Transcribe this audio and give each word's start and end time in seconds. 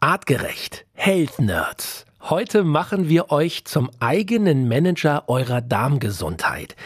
Artgerecht. 0.00 0.86
Health 0.94 1.40
Nerds. 1.40 2.06
Heute 2.20 2.62
machen 2.62 3.08
wir 3.08 3.32
euch 3.32 3.64
zum 3.64 3.90
eigenen 3.98 4.68
Manager 4.68 5.24
eurer 5.26 5.60
Darmgesundheit. 5.60 6.76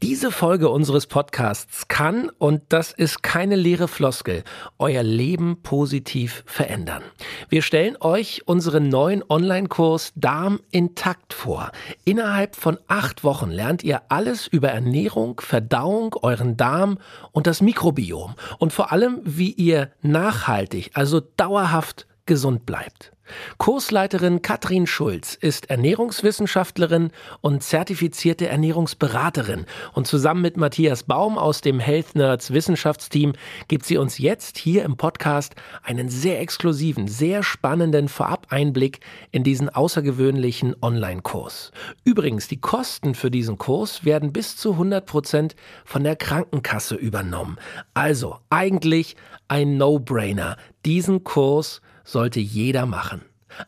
Diese 0.00 0.30
Folge 0.30 0.70
unseres 0.70 1.06
Podcasts 1.06 1.88
kann, 1.88 2.30
und 2.38 2.62
das 2.70 2.92
ist 2.92 3.22
keine 3.22 3.56
leere 3.56 3.88
Floskel, 3.88 4.42
euer 4.78 5.02
Leben 5.02 5.60
positiv 5.62 6.44
verändern. 6.46 7.02
Wir 7.50 7.60
stellen 7.60 7.98
euch 8.00 8.48
unseren 8.48 8.88
neuen 8.88 9.22
Online-Kurs 9.28 10.12
Darm 10.16 10.58
intakt 10.70 11.34
vor. 11.34 11.72
Innerhalb 12.06 12.56
von 12.56 12.78
acht 12.88 13.22
Wochen 13.22 13.50
lernt 13.50 13.84
ihr 13.84 14.00
alles 14.08 14.46
über 14.46 14.70
Ernährung, 14.70 15.42
Verdauung, 15.42 16.14
euren 16.22 16.56
Darm 16.56 16.96
und 17.32 17.46
das 17.46 17.60
Mikrobiom 17.60 18.34
und 18.58 18.72
vor 18.72 18.92
allem, 18.92 19.20
wie 19.24 19.52
ihr 19.52 19.90
nachhaltig, 20.00 20.90
also 20.94 21.20
dauerhaft 21.20 22.06
gesund 22.26 22.66
bleibt. 22.66 23.12
Kursleiterin 23.58 24.42
Katrin 24.42 24.86
Schulz 24.86 25.34
ist 25.34 25.70
Ernährungswissenschaftlerin 25.70 27.10
und 27.40 27.62
zertifizierte 27.62 28.48
Ernährungsberaterin 28.48 29.66
und 29.94 30.06
zusammen 30.06 30.42
mit 30.42 30.56
Matthias 30.56 31.04
Baum 31.04 31.38
aus 31.38 31.60
dem 31.60 31.78
Health 31.78 32.14
Nerds 32.14 32.52
Wissenschaftsteam 32.52 33.32
gibt 33.68 33.86
sie 33.86 33.96
uns 33.96 34.18
jetzt 34.18 34.58
hier 34.58 34.84
im 34.84 34.96
Podcast 34.96 35.54
einen 35.82 36.08
sehr 36.08 36.40
exklusiven, 36.40 37.08
sehr 37.08 37.42
spannenden 37.42 38.08
Vorab-Einblick 38.08 39.00
in 39.30 39.44
diesen 39.44 39.68
außergewöhnlichen 39.68 40.74
Online-Kurs. 40.82 41.70
Übrigens, 42.04 42.48
die 42.48 42.60
Kosten 42.60 43.14
für 43.14 43.30
diesen 43.30 43.56
Kurs 43.56 44.04
werden 44.04 44.32
bis 44.32 44.56
zu 44.56 44.72
100 44.72 45.06
Prozent 45.06 45.56
von 45.84 46.04
der 46.04 46.16
Krankenkasse 46.16 46.96
übernommen. 46.96 47.56
Also 47.94 48.38
eigentlich 48.50 49.16
ein 49.48 49.76
No-Brainer, 49.76 50.56
diesen 50.84 51.24
Kurs 51.24 51.80
sollte 52.04 52.40
jeder 52.40 52.86
machen. 52.86 53.22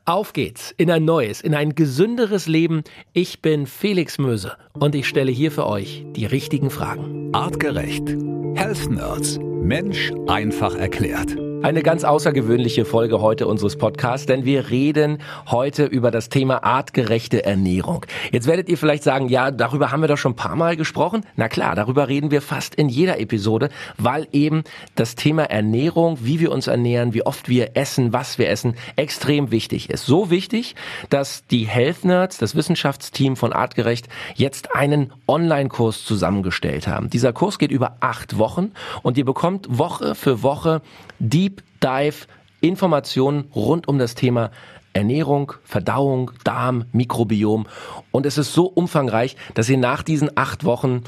Auf 0.04 0.32
geht's 0.32 0.72
in 0.76 0.90
ein 0.90 1.04
neues, 1.04 1.40
in 1.40 1.54
ein 1.54 1.74
gesünderes 1.74 2.46
Leben. 2.46 2.84
Ich 3.12 3.42
bin 3.42 3.66
Felix 3.66 4.18
Möse 4.18 4.56
und 4.72 4.94
ich 4.94 5.06
stelle 5.06 5.30
hier 5.30 5.52
für 5.52 5.66
euch 5.66 6.04
die 6.16 6.26
richtigen 6.26 6.70
Fragen. 6.70 7.30
Artgerecht. 7.34 8.08
Health 8.54 8.91
Nerds. 8.91 9.38
Mensch 9.38 10.12
einfach 10.26 10.74
erklärt. 10.74 11.36
Eine 11.64 11.82
ganz 11.82 12.04
außergewöhnliche 12.04 12.84
Folge 12.84 13.22
heute 13.22 13.46
unseres 13.46 13.76
Podcasts, 13.76 14.26
denn 14.26 14.44
wir 14.44 14.68
reden 14.68 15.22
heute 15.46 15.86
über 15.86 16.10
das 16.10 16.28
Thema 16.28 16.62
artgerechte 16.62 17.46
Ernährung. 17.46 18.04
Jetzt 18.32 18.46
werdet 18.46 18.68
ihr 18.68 18.76
vielleicht 18.76 19.02
sagen, 19.02 19.30
ja, 19.30 19.50
darüber 19.50 19.90
haben 19.90 20.02
wir 20.02 20.08
doch 20.08 20.18
schon 20.18 20.32
ein 20.32 20.36
paar 20.36 20.56
Mal 20.56 20.76
gesprochen. 20.76 21.24
Na 21.36 21.48
klar, 21.48 21.74
darüber 21.74 22.06
reden 22.08 22.30
wir 22.30 22.42
fast 22.42 22.74
in 22.74 22.90
jeder 22.90 23.18
Episode, 23.18 23.70
weil 23.96 24.28
eben 24.30 24.64
das 24.94 25.14
Thema 25.14 25.44
Ernährung, 25.44 26.18
wie 26.20 26.38
wir 26.38 26.52
uns 26.52 26.66
ernähren, 26.66 27.14
wie 27.14 27.24
oft 27.24 27.48
wir 27.48 27.78
essen, 27.78 28.12
was 28.12 28.36
wir 28.36 28.50
essen, 28.50 28.74
extrem 28.96 29.50
wichtig 29.50 29.88
ist. 29.88 30.04
So 30.04 30.28
wichtig, 30.28 30.74
dass 31.08 31.46
die 31.46 31.64
Health 31.64 32.04
Nerds, 32.04 32.36
das 32.36 32.54
Wissenschaftsteam 32.56 33.36
von 33.36 33.54
Artgerecht, 33.54 34.10
jetzt 34.34 34.76
einen 34.76 35.14
Online-Kurs 35.26 36.04
zusammengestellt 36.04 36.88
haben. 36.88 37.08
Dieser 37.08 37.32
Kurs 37.32 37.58
geht 37.58 37.70
über 37.70 37.96
acht 38.00 38.36
Wochen 38.36 38.72
und 39.02 39.16
ihr 39.16 39.24
bekommt 39.24 39.66
Woche 39.70 40.14
für 40.14 40.42
Woche 40.42 40.82
Deep 41.20 41.53
Dive 41.83 42.27
Informationen 42.60 43.50
rund 43.55 43.88
um 43.88 43.98
das 43.98 44.14
Thema 44.14 44.50
Ernährung, 44.94 45.52
Verdauung, 45.64 46.30
Darm, 46.44 46.86
Mikrobiom. 46.92 47.66
Und 48.10 48.27
es 48.27 48.38
ist 48.38 48.55
so 48.55 48.66
umfangreich, 48.66 49.36
dass 49.55 49.69
ihr 49.69 49.77
nach 49.77 50.02
diesen 50.02 50.36
acht 50.36 50.64
Wochen, 50.64 51.02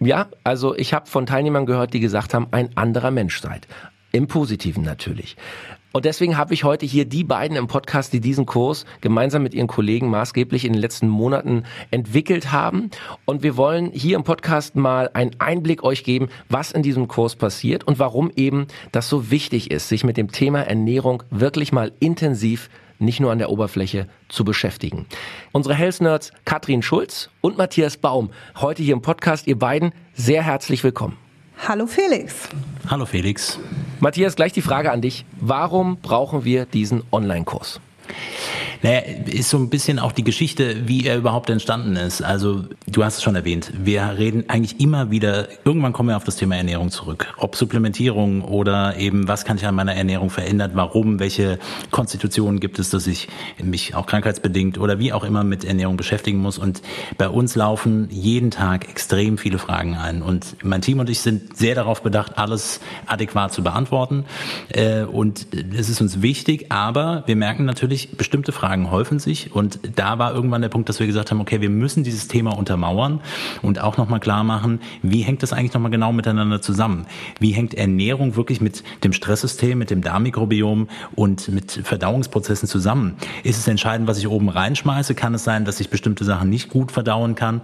ja, 0.00 0.28
also 0.44 0.76
ich 0.76 0.92
habe 0.92 1.06
von 1.06 1.26
Teilnehmern 1.26 1.64
gehört, 1.64 1.94
die 1.94 2.00
gesagt 2.00 2.34
haben, 2.34 2.48
ein 2.50 2.76
anderer 2.76 3.10
Mensch 3.10 3.40
seid. 3.40 3.66
Im 4.12 4.26
Positiven 4.26 4.82
natürlich. 4.82 5.36
Und 5.92 6.04
deswegen 6.04 6.36
habe 6.36 6.54
ich 6.54 6.62
heute 6.64 6.86
hier 6.86 7.04
die 7.04 7.24
beiden 7.24 7.56
im 7.56 7.66
Podcast, 7.66 8.12
die 8.12 8.20
diesen 8.20 8.46
Kurs 8.46 8.84
gemeinsam 9.00 9.42
mit 9.42 9.54
ihren 9.54 9.66
Kollegen 9.66 10.08
maßgeblich 10.08 10.64
in 10.64 10.72
den 10.72 10.80
letzten 10.80 11.08
Monaten 11.08 11.64
entwickelt 11.90 12.52
haben. 12.52 12.90
Und 13.24 13.42
wir 13.42 13.56
wollen 13.56 13.90
hier 13.92 14.16
im 14.16 14.24
Podcast 14.24 14.76
mal 14.76 15.10
einen 15.14 15.32
Einblick 15.40 15.82
euch 15.82 16.04
geben, 16.04 16.28
was 16.48 16.70
in 16.70 16.82
diesem 16.82 17.08
Kurs 17.08 17.34
passiert 17.34 17.84
und 17.84 17.98
warum 17.98 18.30
eben 18.36 18.66
das 18.92 19.08
so 19.08 19.30
wichtig 19.30 19.70
ist, 19.70 19.88
sich 19.88 20.04
mit 20.04 20.16
dem 20.16 20.30
Thema 20.30 20.60
Ernährung 20.60 21.24
wirklich 21.30 21.72
mal 21.72 21.92
intensiv 21.98 22.70
nicht 23.00 23.18
nur 23.18 23.32
an 23.32 23.38
der 23.38 23.50
Oberfläche 23.50 24.06
zu 24.28 24.44
beschäftigen. 24.44 25.06
Unsere 25.52 25.74
Health 25.74 26.02
Nerds 26.02 26.32
Katrin 26.44 26.82
Schulz 26.82 27.30
und 27.40 27.58
Matthias 27.58 27.96
Baum 27.96 28.30
heute 28.60 28.82
hier 28.82 28.92
im 28.92 29.02
Podcast. 29.02 29.46
Ihr 29.46 29.58
beiden 29.58 29.92
sehr 30.12 30.42
herzlich 30.42 30.84
willkommen. 30.84 31.16
Hallo 31.66 31.86
Felix. 31.86 32.48
Hallo 32.88 33.06
Felix. 33.06 33.58
Matthias, 34.00 34.34
gleich 34.34 34.54
die 34.54 34.62
Frage 34.62 34.90
an 34.90 35.02
dich. 35.02 35.26
Warum 35.40 35.98
brauchen 35.98 36.44
wir 36.44 36.64
diesen 36.64 37.02
Online-Kurs? 37.12 37.80
Naja, 38.82 39.00
ist 39.26 39.50
so 39.50 39.58
ein 39.58 39.68
bisschen 39.68 39.98
auch 39.98 40.12
die 40.12 40.24
Geschichte, 40.24 40.88
wie 40.88 41.04
er 41.06 41.18
überhaupt 41.18 41.50
entstanden 41.50 41.96
ist. 41.96 42.22
Also, 42.22 42.64
du 42.86 43.04
hast 43.04 43.18
es 43.18 43.22
schon 43.22 43.34
erwähnt. 43.34 43.72
Wir 43.76 44.14
reden 44.16 44.44
eigentlich 44.48 44.80
immer 44.80 45.10
wieder, 45.10 45.48
irgendwann 45.64 45.92
kommen 45.92 46.08
wir 46.08 46.16
auf 46.16 46.24
das 46.24 46.36
Thema 46.36 46.56
Ernährung 46.56 46.90
zurück. 46.90 47.26
Ob 47.36 47.56
Supplementierung 47.56 48.42
oder 48.42 48.96
eben, 48.96 49.28
was 49.28 49.44
kann 49.44 49.58
ich 49.58 49.66
an 49.66 49.74
meiner 49.74 49.94
Ernährung 49.94 50.30
verändern? 50.30 50.70
Warum? 50.74 51.20
Welche 51.20 51.58
Konstitutionen 51.90 52.58
gibt 52.58 52.78
es, 52.78 52.88
dass 52.88 53.06
ich 53.06 53.28
mich 53.62 53.94
auch 53.94 54.06
krankheitsbedingt 54.06 54.78
oder 54.78 54.98
wie 54.98 55.12
auch 55.12 55.24
immer 55.24 55.44
mit 55.44 55.64
Ernährung 55.64 55.98
beschäftigen 55.98 56.38
muss? 56.38 56.56
Und 56.56 56.80
bei 57.18 57.28
uns 57.28 57.56
laufen 57.56 58.08
jeden 58.10 58.50
Tag 58.50 58.88
extrem 58.88 59.36
viele 59.36 59.58
Fragen 59.58 59.96
ein. 59.96 60.22
Und 60.22 60.56
mein 60.64 60.80
Team 60.80 61.00
und 61.00 61.10
ich 61.10 61.20
sind 61.20 61.54
sehr 61.54 61.74
darauf 61.74 62.02
bedacht, 62.02 62.38
alles 62.38 62.80
adäquat 63.04 63.52
zu 63.52 63.62
beantworten. 63.62 64.24
Äh, 64.70 65.02
und 65.02 65.48
es 65.76 65.90
ist 65.90 66.00
uns 66.00 66.22
wichtig, 66.22 66.72
aber 66.72 67.24
wir 67.26 67.36
merken 67.36 67.66
natürlich, 67.66 68.16
bestimmte 68.16 68.52
Fragen 68.52 68.69
Fragen 68.70 68.92
häufen 68.92 69.18
sich. 69.18 69.52
Und 69.52 69.80
da 69.96 70.20
war 70.20 70.32
irgendwann 70.32 70.62
der 70.62 70.68
Punkt, 70.68 70.88
dass 70.88 71.00
wir 71.00 71.06
gesagt 71.08 71.32
haben, 71.32 71.40
okay, 71.40 71.60
wir 71.60 71.70
müssen 71.70 72.04
dieses 72.04 72.28
Thema 72.28 72.56
untermauern 72.56 73.20
und 73.62 73.80
auch 73.80 73.96
nochmal 73.96 74.20
klar 74.20 74.44
machen, 74.44 74.78
wie 75.02 75.22
hängt 75.22 75.42
das 75.42 75.52
eigentlich 75.52 75.74
nochmal 75.74 75.90
genau 75.90 76.12
miteinander 76.12 76.62
zusammen? 76.62 77.06
Wie 77.40 77.50
hängt 77.50 77.74
Ernährung 77.74 78.36
wirklich 78.36 78.60
mit 78.60 78.84
dem 79.02 79.12
Stresssystem, 79.12 79.76
mit 79.76 79.90
dem 79.90 80.02
Darmmikrobiom 80.02 80.88
und 81.16 81.48
mit 81.48 81.80
Verdauungsprozessen 81.82 82.68
zusammen? 82.68 83.16
Ist 83.42 83.58
es 83.58 83.66
entscheidend, 83.66 84.06
was 84.06 84.18
ich 84.18 84.28
oben 84.28 84.48
reinschmeiße? 84.48 85.16
Kann 85.16 85.34
es 85.34 85.42
sein, 85.42 85.64
dass 85.64 85.80
ich 85.80 85.90
bestimmte 85.90 86.24
Sachen 86.24 86.48
nicht 86.48 86.68
gut 86.68 86.92
verdauen 86.92 87.34
kann? 87.34 87.62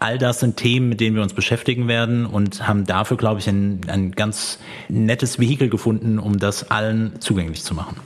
All 0.00 0.18
das 0.18 0.40
sind 0.40 0.58
Themen, 0.58 0.90
mit 0.90 1.00
denen 1.00 1.16
wir 1.16 1.22
uns 1.22 1.32
beschäftigen 1.32 1.88
werden 1.88 2.26
und 2.26 2.68
haben 2.68 2.84
dafür, 2.84 3.16
glaube 3.16 3.40
ich, 3.40 3.48
ein, 3.48 3.80
ein 3.86 4.12
ganz 4.12 4.58
nettes 4.90 5.38
Vehikel 5.38 5.70
gefunden, 5.70 6.18
um 6.18 6.38
das 6.38 6.70
allen 6.70 7.18
zugänglich 7.20 7.62
zu 7.62 7.72
machen. 7.72 7.96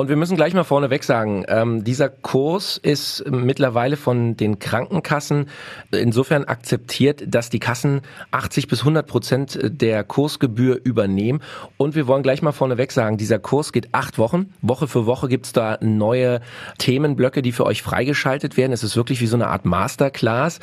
Und 0.00 0.08
wir 0.08 0.16
müssen 0.16 0.38
gleich 0.38 0.54
mal 0.54 0.64
vorneweg 0.64 1.04
sagen, 1.04 1.44
ähm, 1.46 1.84
dieser 1.84 2.08
Kurs 2.08 2.78
ist 2.78 3.22
mittlerweile 3.30 3.98
von 3.98 4.34
den 4.34 4.58
Krankenkassen 4.58 5.50
insofern 5.90 6.44
akzeptiert, 6.44 7.22
dass 7.26 7.50
die 7.50 7.58
Kassen 7.58 8.00
80 8.30 8.66
bis 8.66 8.78
100 8.78 9.06
Prozent 9.06 9.58
der 9.62 10.02
Kursgebühr 10.02 10.80
übernehmen. 10.82 11.42
Und 11.76 11.96
wir 11.96 12.06
wollen 12.06 12.22
gleich 12.22 12.40
mal 12.40 12.52
vorneweg 12.52 12.92
sagen, 12.92 13.18
dieser 13.18 13.38
Kurs 13.38 13.74
geht 13.74 13.90
acht 13.92 14.16
Wochen. 14.16 14.54
Woche 14.62 14.88
für 14.88 15.04
Woche 15.04 15.28
gibt's 15.28 15.52
da 15.52 15.76
neue 15.82 16.40
Themenblöcke, 16.78 17.42
die 17.42 17.52
für 17.52 17.66
euch 17.66 17.82
freigeschaltet 17.82 18.56
werden. 18.56 18.72
Es 18.72 18.82
ist 18.82 18.96
wirklich 18.96 19.20
wie 19.20 19.26
so 19.26 19.36
eine 19.36 19.48
Art 19.48 19.66
Masterclass. 19.66 20.60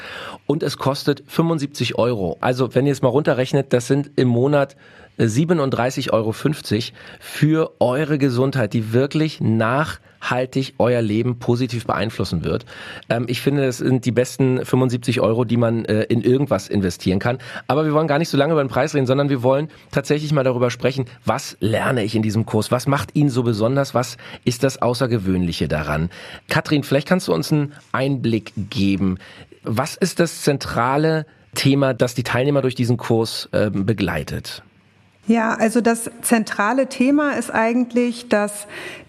Und 0.48 0.64
es 0.64 0.80
kostet 0.80 1.24
75 1.28 1.94
Euro. 1.94 2.38
Also 2.42 2.74
wenn 2.74 2.88
ihr 2.88 2.92
es 2.92 3.04
mal 3.04 3.10
runterrechnet, 3.10 3.72
das 3.72 3.86
sind 3.86 4.10
im 4.16 4.30
Monat 4.30 4.76
37,50 5.20 6.12
Euro 6.14 6.34
für 7.20 7.72
eure 7.80 8.18
Gesundheit, 8.18 8.74
die 8.74 8.94
wirklich 8.94 9.27
nachhaltig 9.40 10.74
euer 10.78 11.02
Leben 11.02 11.40
positiv 11.40 11.86
beeinflussen 11.86 12.44
wird. 12.44 12.66
Ähm, 13.10 13.26
ich 13.28 13.42
finde, 13.42 13.66
das 13.66 13.78
sind 13.78 14.06
die 14.06 14.12
besten 14.12 14.66
75 14.66 15.22
Euro, 15.22 15.46
die 15.46 15.58
man 15.58 15.86
äh, 15.86 16.04
in 16.04 16.22
irgendwas 16.22 16.68
investieren 16.68 17.20
kann. 17.20 17.38
Aber 17.68 17.86
wir 17.86 17.94
wollen 17.94 18.08
gar 18.08 18.20
nicht 18.20 18.30
so 18.30 18.38
lange 18.38 18.54
über 18.54 18.64
den 18.64 18.70
Preis 18.70 18.96
reden, 18.96 19.08
sondern 19.08 19.30
wir 19.30 19.44
wollen 19.44 19.70
tatsächlich 19.92 20.32
mal 20.32 20.44
darüber 20.44 20.72
sprechen, 20.72 21.06
was 21.26 21.58
lerne 21.60 22.04
ich 22.04 22.16
in 22.16 22.22
diesem 22.22 22.46
Kurs? 22.46 22.72
Was 22.72 22.88
macht 22.88 23.16
ihn 23.16 23.30
so 23.30 23.44
besonders? 23.44 23.94
Was 23.94 24.18
ist 24.44 24.64
das 24.64 24.82
Außergewöhnliche 24.82 25.68
daran? 25.68 26.10
Katrin, 26.50 26.84
vielleicht 26.84 27.08
kannst 27.08 27.28
du 27.28 27.34
uns 27.34 27.52
einen 27.52 27.74
Einblick 27.92 28.54
geben. 28.70 29.18
Was 29.64 29.96
ist 29.96 30.20
das 30.20 30.44
zentrale 30.44 31.26
Thema, 31.56 31.94
das 31.94 32.14
die 32.14 32.24
Teilnehmer 32.24 32.62
durch 32.62 32.76
diesen 32.76 32.98
Kurs 32.98 33.50
äh, 33.52 33.70
begleitet? 33.70 34.64
Ja, 35.28 35.56
also 35.56 35.82
das 35.82 36.10
zentrale 36.22 36.88
Thema 36.88 37.32
ist 37.32 37.52
eigentlich, 37.54 38.30
dass 38.30 38.66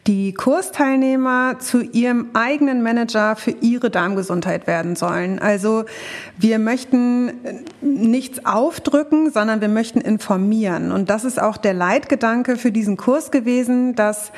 die 0.07 0.33
Kursteilnehmer 0.33 1.59
zu 1.59 1.83
ihrem 1.83 2.29
eigenen 2.33 2.83
Manager 2.83 3.37
für 3.37 3.51
ihre 3.51 3.91
Darmgesundheit 3.91 4.67
werden 4.67 4.97
sollen. 4.97 5.39
Also 5.39 5.85
wir 6.39 6.59
möchten 6.59 7.33
nichts 7.81 8.45
aufdrücken, 8.47 9.31
sondern 9.31 9.61
wir 9.61 9.69
möchten 9.69 10.01
informieren. 10.01 10.93
Und 10.93 11.11
das 11.11 11.25
ist 11.25 11.41
auch 11.41 11.57
der 11.57 11.75
Leitgedanke 11.75 12.57
für 12.57 12.73
diesen 12.73 12.97
Kurs 12.97 13.31
gewesen, 13.31 13.95
dass 13.95 14.33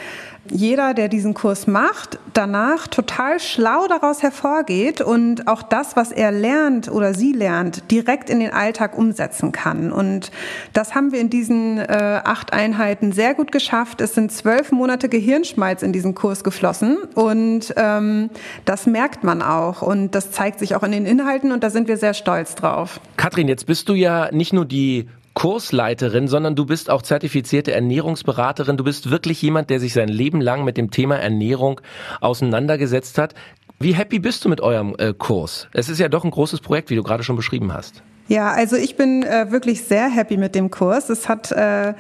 jeder, 0.49 0.95
der 0.95 1.09
diesen 1.09 1.35
Kurs 1.35 1.67
macht, 1.67 2.19
danach 2.33 2.87
total 2.89 3.39
schlau 3.41 3.87
daraus 3.87 4.23
hervorgeht 4.23 5.01
und 5.01 5.47
auch 5.47 5.63
das, 5.63 5.97
was 5.97 6.13
er 6.13 6.33
lernt 6.33 6.91
oder 6.91 7.15
sie 7.15 7.33
lernt, 7.33 7.91
direkt 7.91 8.31
in 8.31 8.41
den 8.41 8.53
Alltag 8.53 8.97
umsetzen 8.97 9.53
kann. 9.53 9.93
Und 9.93 10.31
das 10.73 10.95
haben 10.95 11.13
wir 11.13 11.21
in 11.21 11.31
diesen 11.31 11.79
äh, 11.79 12.21
acht 12.25 12.53
Einheiten 12.53 13.13
sehr 13.13 13.35
gut 13.35 13.53
geschafft. 13.53 14.01
Es 14.01 14.15
sind 14.15 14.33
zwölf 14.33 14.73
Monate 14.73 15.09
Gehirnschmalz 15.51 15.83
in 15.83 15.93
diesen 15.93 16.15
Kurs 16.15 16.45
geflossen 16.45 16.99
und 17.15 17.75
ähm, 17.77 18.31
das 18.65 18.87
merkt 18.87 19.25
man 19.25 19.43
auch 19.43 19.83
und 19.83 20.15
das 20.15 20.31
zeigt 20.31 20.59
sich 20.59 20.77
auch 20.77 20.83
in 20.83 20.93
den 20.93 21.07
Inhalten 21.07 21.53
und 21.53 21.63
da 21.63 21.71
sind 21.71 21.89
wir 21.89 21.97
sehr 21.97 22.15
stolz 22.15 22.55
drauf. 22.55 23.01
Katrin, 23.17 23.49
jetzt 23.49 23.67
bist 23.67 23.89
du 23.89 23.95
ja 23.95 24.31
nicht 24.33 24.53
nur 24.53 24.65
die 24.65 25.09
Kursleiterin, 25.35 26.29
sondern 26.29 26.55
du 26.57 26.67
bist 26.67 26.91
auch 26.91 27.03
zertifizierte 27.03 27.73
Ernährungsberaterin. 27.73 28.77
Du 28.77 28.85
bist 28.85 29.11
wirklich 29.11 29.41
jemand, 29.43 29.71
der 29.71 29.81
sich 29.81 29.93
sein 29.93 30.09
Leben 30.09 30.41
lang 30.41 30.65
mit 30.65 30.77
dem 30.77 30.91
Thema 30.91 31.17
Ernährung 31.17 31.81
auseinandergesetzt 32.21 33.17
hat. 33.17 33.35
Wie 33.79 33.95
happy 33.95 34.19
bist 34.19 34.45
du 34.45 34.49
mit 34.49 34.61
eurem 34.61 34.95
äh, 34.99 35.15
Kurs? 35.17 35.69
Es 35.73 35.89
ist 35.89 35.99
ja 35.99 36.09
doch 36.09 36.25
ein 36.25 36.31
großes 36.31 36.61
Projekt, 36.61 36.91
wie 36.91 36.97
du 36.97 37.03
gerade 37.03 37.23
schon 37.23 37.37
beschrieben 37.37 37.73
hast. 37.73 38.03
Ja, 38.31 38.53
also 38.53 38.77
ich 38.77 38.95
bin 38.95 39.25
äh, 39.25 39.51
wirklich 39.51 39.83
sehr 39.83 40.09
happy 40.09 40.37
mit 40.37 40.55
dem 40.55 40.71
Kurs. 40.71 41.11
Es 41.11 41.29
hat 41.29 41.51
äh, 41.51 41.95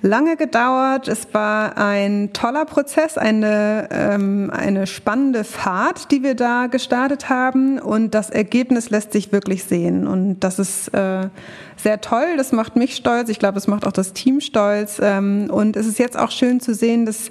lange 0.00 0.36
gedauert. 0.36 1.08
Es 1.08 1.28
war 1.32 1.76
ein 1.76 2.32
toller 2.32 2.64
Prozess, 2.64 3.18
eine, 3.18 3.88
ähm, 3.90 4.50
eine 4.50 4.86
spannende 4.86 5.44
Fahrt, 5.44 6.10
die 6.10 6.22
wir 6.22 6.34
da 6.36 6.68
gestartet 6.68 7.28
haben. 7.28 7.78
Und 7.78 8.14
das 8.14 8.30
Ergebnis 8.30 8.88
lässt 8.88 9.12
sich 9.12 9.30
wirklich 9.30 9.64
sehen. 9.64 10.06
Und 10.06 10.40
das 10.40 10.58
ist 10.58 10.88
äh, 10.94 11.28
sehr 11.76 12.00
toll. 12.00 12.36
Das 12.38 12.52
macht 12.52 12.76
mich 12.76 12.96
stolz. 12.96 13.28
Ich 13.28 13.38
glaube, 13.38 13.58
es 13.58 13.66
macht 13.66 13.86
auch 13.86 13.92
das 13.92 14.14
Team 14.14 14.40
stolz. 14.40 15.00
Ähm, 15.02 15.48
und 15.50 15.76
es 15.76 15.86
ist 15.86 15.98
jetzt 15.98 16.18
auch 16.18 16.30
schön 16.30 16.60
zu 16.60 16.74
sehen, 16.74 17.04
dass 17.04 17.30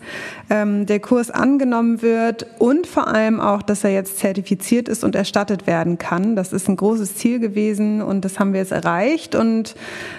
ähm, 0.50 0.86
der 0.86 1.00
Kurs 1.00 1.32
angenommen 1.32 2.02
wird 2.02 2.46
und 2.60 2.86
vor 2.88 3.08
allem 3.08 3.40
auch, 3.40 3.64
dass 3.64 3.84
er 3.84 3.94
jetzt 3.94 4.20
zertifiziert 4.20 4.90
ist 4.90 5.04
und 5.04 5.16
erstattet 5.16 5.66
werden 5.68 5.98
kann. 5.98 6.36
Das 6.36 6.54
ist 6.54 6.68
ein 6.68 6.76
großes 6.76 7.16
Ziel 7.16 7.40
gewesen 7.40 8.02
und 8.02 8.26
das 8.26 8.40
haben 8.40 8.43
wir 8.52 8.60
jetzt 8.60 8.74
erreicht 8.74 9.36
und 9.36 9.76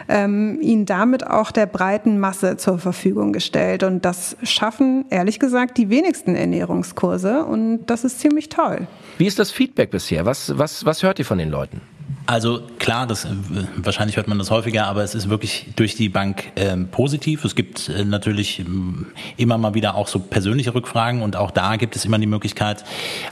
ähm, 0.08 0.58
ihn 0.62 0.86
damit 0.86 1.26
auch 1.26 1.50
der 1.50 1.66
breiten 1.66 2.18
Masse 2.18 2.56
zur 2.56 2.78
Verfügung 2.78 3.34
gestellt. 3.34 3.82
Und 3.82 4.06
das 4.06 4.36
schaffen, 4.42 5.04
ehrlich 5.10 5.38
gesagt, 5.38 5.76
die 5.76 5.90
wenigsten 5.90 6.34
Ernährungskurse 6.34 7.44
und 7.44 7.86
das 7.86 8.04
ist 8.04 8.20
ziemlich 8.20 8.48
toll. 8.48 8.86
Wie 9.18 9.26
ist 9.26 9.38
das 9.38 9.50
Feedback 9.50 9.90
bisher? 9.90 10.24
Was, 10.24 10.56
was, 10.56 10.86
was 10.86 11.02
hört 11.02 11.18
ihr 11.18 11.26
von 11.26 11.38
den 11.38 11.50
Leuten? 11.50 11.82
Also 12.26 12.62
klar, 12.84 13.06
das, 13.06 13.24
äh, 13.24 13.28
wahrscheinlich 13.76 14.18
hört 14.18 14.28
man 14.28 14.38
das 14.38 14.50
häufiger, 14.50 14.86
aber 14.86 15.02
es 15.02 15.14
ist 15.14 15.30
wirklich 15.30 15.68
durch 15.74 15.94
die 15.96 16.10
Bank 16.10 16.52
ähm, 16.56 16.88
positiv. 16.88 17.42
Es 17.46 17.54
gibt 17.54 17.88
äh, 17.88 18.04
natürlich 18.04 18.58
ähm, 18.58 19.06
immer 19.38 19.56
mal 19.56 19.72
wieder 19.72 19.94
auch 19.94 20.06
so 20.06 20.18
persönliche 20.18 20.74
Rückfragen 20.74 21.22
und 21.22 21.34
auch 21.34 21.50
da 21.50 21.76
gibt 21.76 21.96
es 21.96 22.04
immer 22.04 22.18
die 22.18 22.26
Möglichkeit, 22.26 22.84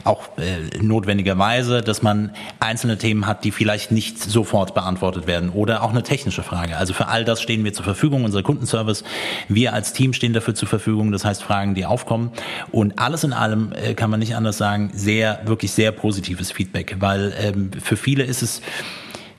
auch 0.05 0.23
äh, 0.39 0.81
notwendigerweise, 0.81 1.81
dass 1.81 2.01
man 2.01 2.31
einzelne 2.59 2.97
Themen 2.97 3.27
hat, 3.27 3.43
die 3.43 3.51
vielleicht 3.51 3.91
nicht 3.91 4.17
sofort 4.19 4.73
beantwortet 4.73 5.27
werden 5.27 5.49
oder 5.49 5.83
auch 5.83 5.91
eine 5.91 6.01
technische 6.01 6.41
Frage. 6.41 6.75
Also 6.75 6.95
für 6.95 7.07
all 7.07 7.23
das 7.23 7.39
stehen 7.39 7.63
wir 7.63 7.73
zur 7.73 7.85
Verfügung, 7.85 8.23
unser 8.23 8.41
Kundenservice. 8.41 9.03
Wir 9.49 9.73
als 9.73 9.93
Team 9.93 10.13
stehen 10.13 10.33
dafür 10.33 10.55
zur 10.55 10.67
Verfügung, 10.67 11.11
das 11.11 11.25
heißt 11.25 11.43
Fragen, 11.43 11.75
die 11.75 11.85
aufkommen. 11.85 12.31
Und 12.71 12.97
alles 12.97 13.23
in 13.23 13.33
allem 13.33 13.71
äh, 13.73 13.93
kann 13.93 14.09
man 14.09 14.19
nicht 14.19 14.35
anders 14.35 14.57
sagen, 14.57 14.89
sehr, 14.95 15.41
wirklich 15.45 15.73
sehr 15.73 15.91
positives 15.91 16.51
Feedback, 16.51 16.95
weil 16.97 17.35
ähm, 17.39 17.69
für 17.79 17.97
viele 17.97 18.23
ist 18.23 18.41
es 18.41 18.59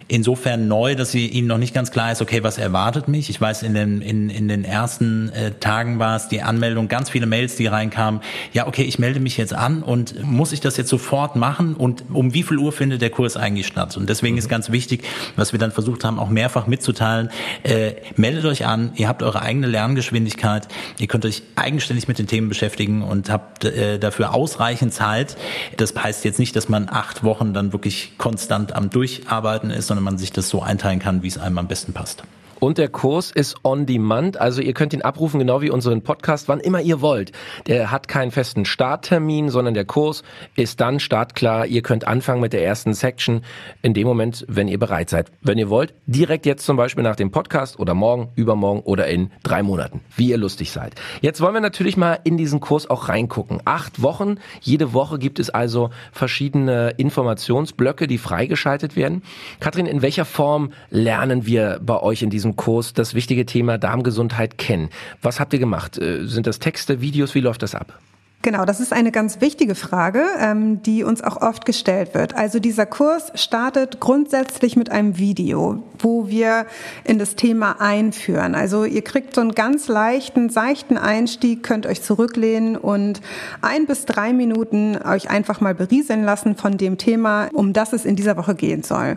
insofern 0.08 0.68
neu, 0.68 0.94
dass 0.94 1.12
sie 1.12 1.26
ihnen 1.26 1.48
noch 1.48 1.58
nicht 1.58 1.74
ganz 1.74 1.90
klar 1.90 2.12
ist, 2.12 2.20
okay, 2.20 2.42
was 2.42 2.58
erwartet 2.58 3.08
mich? 3.08 3.30
Ich 3.30 3.40
weiß, 3.40 3.62
in 3.62 3.74
den, 3.74 4.02
in, 4.02 4.28
in 4.30 4.48
den 4.48 4.64
ersten 4.64 5.30
äh, 5.30 5.52
Tagen 5.52 5.98
war 5.98 6.16
es 6.16 6.28
die 6.28 6.42
Anmeldung, 6.42 6.88
ganz 6.88 7.10
viele 7.10 7.26
Mails, 7.26 7.56
die 7.56 7.66
reinkamen. 7.66 8.20
Ja, 8.52 8.66
okay, 8.66 8.82
ich 8.82 8.98
melde 8.98 9.20
mich 9.20 9.36
jetzt 9.36 9.54
an 9.54 9.82
und 9.82 10.22
muss 10.22 10.52
ich 10.52 10.60
das 10.60 10.76
jetzt 10.76 10.90
sofort 10.90 11.36
machen? 11.36 11.74
Und 11.74 12.04
um 12.12 12.34
wie 12.34 12.42
viel 12.42 12.58
Uhr 12.58 12.72
findet 12.72 13.00
der 13.02 13.10
Kurs 13.10 13.36
eigentlich 13.36 13.66
statt? 13.66 13.96
Und 13.96 14.08
deswegen 14.08 14.34
mhm. 14.34 14.40
ist 14.40 14.48
ganz 14.48 14.70
wichtig, 14.70 15.04
was 15.36 15.52
wir 15.52 15.58
dann 15.58 15.72
versucht 15.72 16.04
haben, 16.04 16.18
auch 16.18 16.28
mehrfach 16.28 16.66
mitzuteilen, 16.66 17.30
äh, 17.62 17.94
meldet 18.16 18.44
euch 18.44 18.66
an, 18.66 18.92
ihr 18.96 19.08
habt 19.08 19.22
eure 19.22 19.40
eigene 19.42 19.66
Lerngeschwindigkeit, 19.66 20.68
ihr 20.98 21.06
könnt 21.06 21.24
euch 21.24 21.42
eigenständig 21.56 22.08
mit 22.08 22.18
den 22.18 22.26
Themen 22.26 22.48
beschäftigen 22.48 23.02
und 23.02 23.30
habt 23.30 23.64
äh, 23.64 23.98
dafür 23.98 24.34
ausreichend 24.34 24.92
Zeit. 24.92 25.36
Das 25.76 25.94
heißt 25.94 26.24
jetzt 26.24 26.38
nicht, 26.38 26.54
dass 26.56 26.68
man 26.68 26.88
acht 26.90 27.24
Wochen 27.24 27.54
dann 27.54 27.72
wirklich 27.72 28.12
konstant 28.18 28.74
am 28.74 28.90
Durcharbeiten 28.90 29.70
ist, 29.70 29.93
sondern 29.94 30.04
man 30.04 30.18
sich 30.18 30.32
das 30.32 30.48
so 30.48 30.60
einteilen 30.60 30.98
kann, 30.98 31.22
wie 31.22 31.28
es 31.28 31.38
einem 31.38 31.56
am 31.56 31.68
besten 31.68 31.92
passt. 31.92 32.24
Und 32.64 32.78
der 32.78 32.88
Kurs 32.88 33.30
ist 33.30 33.56
on 33.62 33.84
demand, 33.84 34.40
also 34.40 34.62
ihr 34.62 34.72
könnt 34.72 34.94
ihn 34.94 35.02
abrufen, 35.02 35.38
genau 35.38 35.60
wie 35.60 35.68
unseren 35.68 36.00
Podcast, 36.00 36.48
wann 36.48 36.60
immer 36.60 36.80
ihr 36.80 37.02
wollt. 37.02 37.30
Der 37.66 37.90
hat 37.90 38.08
keinen 38.08 38.30
festen 38.30 38.64
Starttermin, 38.64 39.50
sondern 39.50 39.74
der 39.74 39.84
Kurs 39.84 40.22
ist 40.56 40.80
dann 40.80 40.98
startklar. 40.98 41.66
Ihr 41.66 41.82
könnt 41.82 42.06
anfangen 42.06 42.40
mit 42.40 42.54
der 42.54 42.64
ersten 42.64 42.94
Section 42.94 43.42
in 43.82 43.92
dem 43.92 44.06
Moment, 44.06 44.46
wenn 44.48 44.66
ihr 44.66 44.78
bereit 44.78 45.10
seid. 45.10 45.30
Wenn 45.42 45.58
ihr 45.58 45.68
wollt, 45.68 45.92
direkt 46.06 46.46
jetzt 46.46 46.64
zum 46.64 46.78
Beispiel 46.78 47.04
nach 47.04 47.16
dem 47.16 47.30
Podcast 47.30 47.78
oder 47.78 47.92
morgen, 47.92 48.30
übermorgen 48.34 48.80
oder 48.80 49.08
in 49.08 49.30
drei 49.42 49.62
Monaten, 49.62 50.00
wie 50.16 50.30
ihr 50.30 50.38
lustig 50.38 50.72
seid. 50.72 50.94
Jetzt 51.20 51.42
wollen 51.42 51.52
wir 51.52 51.60
natürlich 51.60 51.98
mal 51.98 52.18
in 52.24 52.38
diesen 52.38 52.60
Kurs 52.60 52.88
auch 52.88 53.10
reingucken. 53.10 53.60
Acht 53.66 54.00
Wochen, 54.00 54.36
jede 54.62 54.94
Woche 54.94 55.18
gibt 55.18 55.38
es 55.38 55.50
also 55.50 55.90
verschiedene 56.12 56.94
Informationsblöcke, 56.96 58.06
die 58.06 58.16
freigeschaltet 58.16 58.96
werden. 58.96 59.22
Kathrin, 59.60 59.84
in 59.84 60.00
welcher 60.00 60.24
Form 60.24 60.72
lernen 60.88 61.44
wir 61.44 61.78
bei 61.82 62.00
euch 62.00 62.22
in 62.22 62.30
diesem 62.30 62.53
Kurs 62.54 62.92
das 62.92 63.14
wichtige 63.14 63.46
Thema 63.46 63.78
Darmgesundheit 63.78 64.58
kennen. 64.58 64.90
Was 65.22 65.40
habt 65.40 65.52
ihr 65.52 65.58
gemacht? 65.58 65.98
Äh, 65.98 66.26
sind 66.26 66.46
das 66.46 66.58
Texte, 66.58 67.00
Videos? 67.00 67.34
Wie 67.34 67.40
läuft 67.40 67.62
das 67.62 67.74
ab? 67.74 67.98
Genau, 68.44 68.66
das 68.66 68.78
ist 68.78 68.92
eine 68.92 69.10
ganz 69.10 69.40
wichtige 69.40 69.74
Frage, 69.74 70.22
ähm, 70.38 70.82
die 70.82 71.02
uns 71.02 71.24
auch 71.24 71.40
oft 71.40 71.64
gestellt 71.64 72.12
wird. 72.12 72.34
Also 72.34 72.58
dieser 72.58 72.84
Kurs 72.84 73.32
startet 73.36 74.00
grundsätzlich 74.00 74.76
mit 74.76 74.92
einem 74.92 75.16
Video, 75.16 75.82
wo 75.98 76.28
wir 76.28 76.66
in 77.04 77.18
das 77.18 77.36
Thema 77.36 77.80
einführen. 77.80 78.54
Also 78.54 78.84
ihr 78.84 79.00
kriegt 79.00 79.34
so 79.34 79.40
einen 79.40 79.52
ganz 79.52 79.88
leichten, 79.88 80.50
seichten 80.50 80.98
Einstieg, 80.98 81.62
könnt 81.62 81.86
euch 81.86 82.02
zurücklehnen 82.02 82.76
und 82.76 83.22
ein 83.62 83.86
bis 83.86 84.04
drei 84.04 84.34
Minuten 84.34 84.98
euch 84.98 85.30
einfach 85.30 85.62
mal 85.62 85.74
berieseln 85.74 86.22
lassen 86.22 86.54
von 86.54 86.76
dem 86.76 86.98
Thema, 86.98 87.48
um 87.54 87.72
das 87.72 87.94
es 87.94 88.04
in 88.04 88.14
dieser 88.14 88.36
Woche 88.36 88.54
gehen 88.54 88.82
soll. 88.82 89.16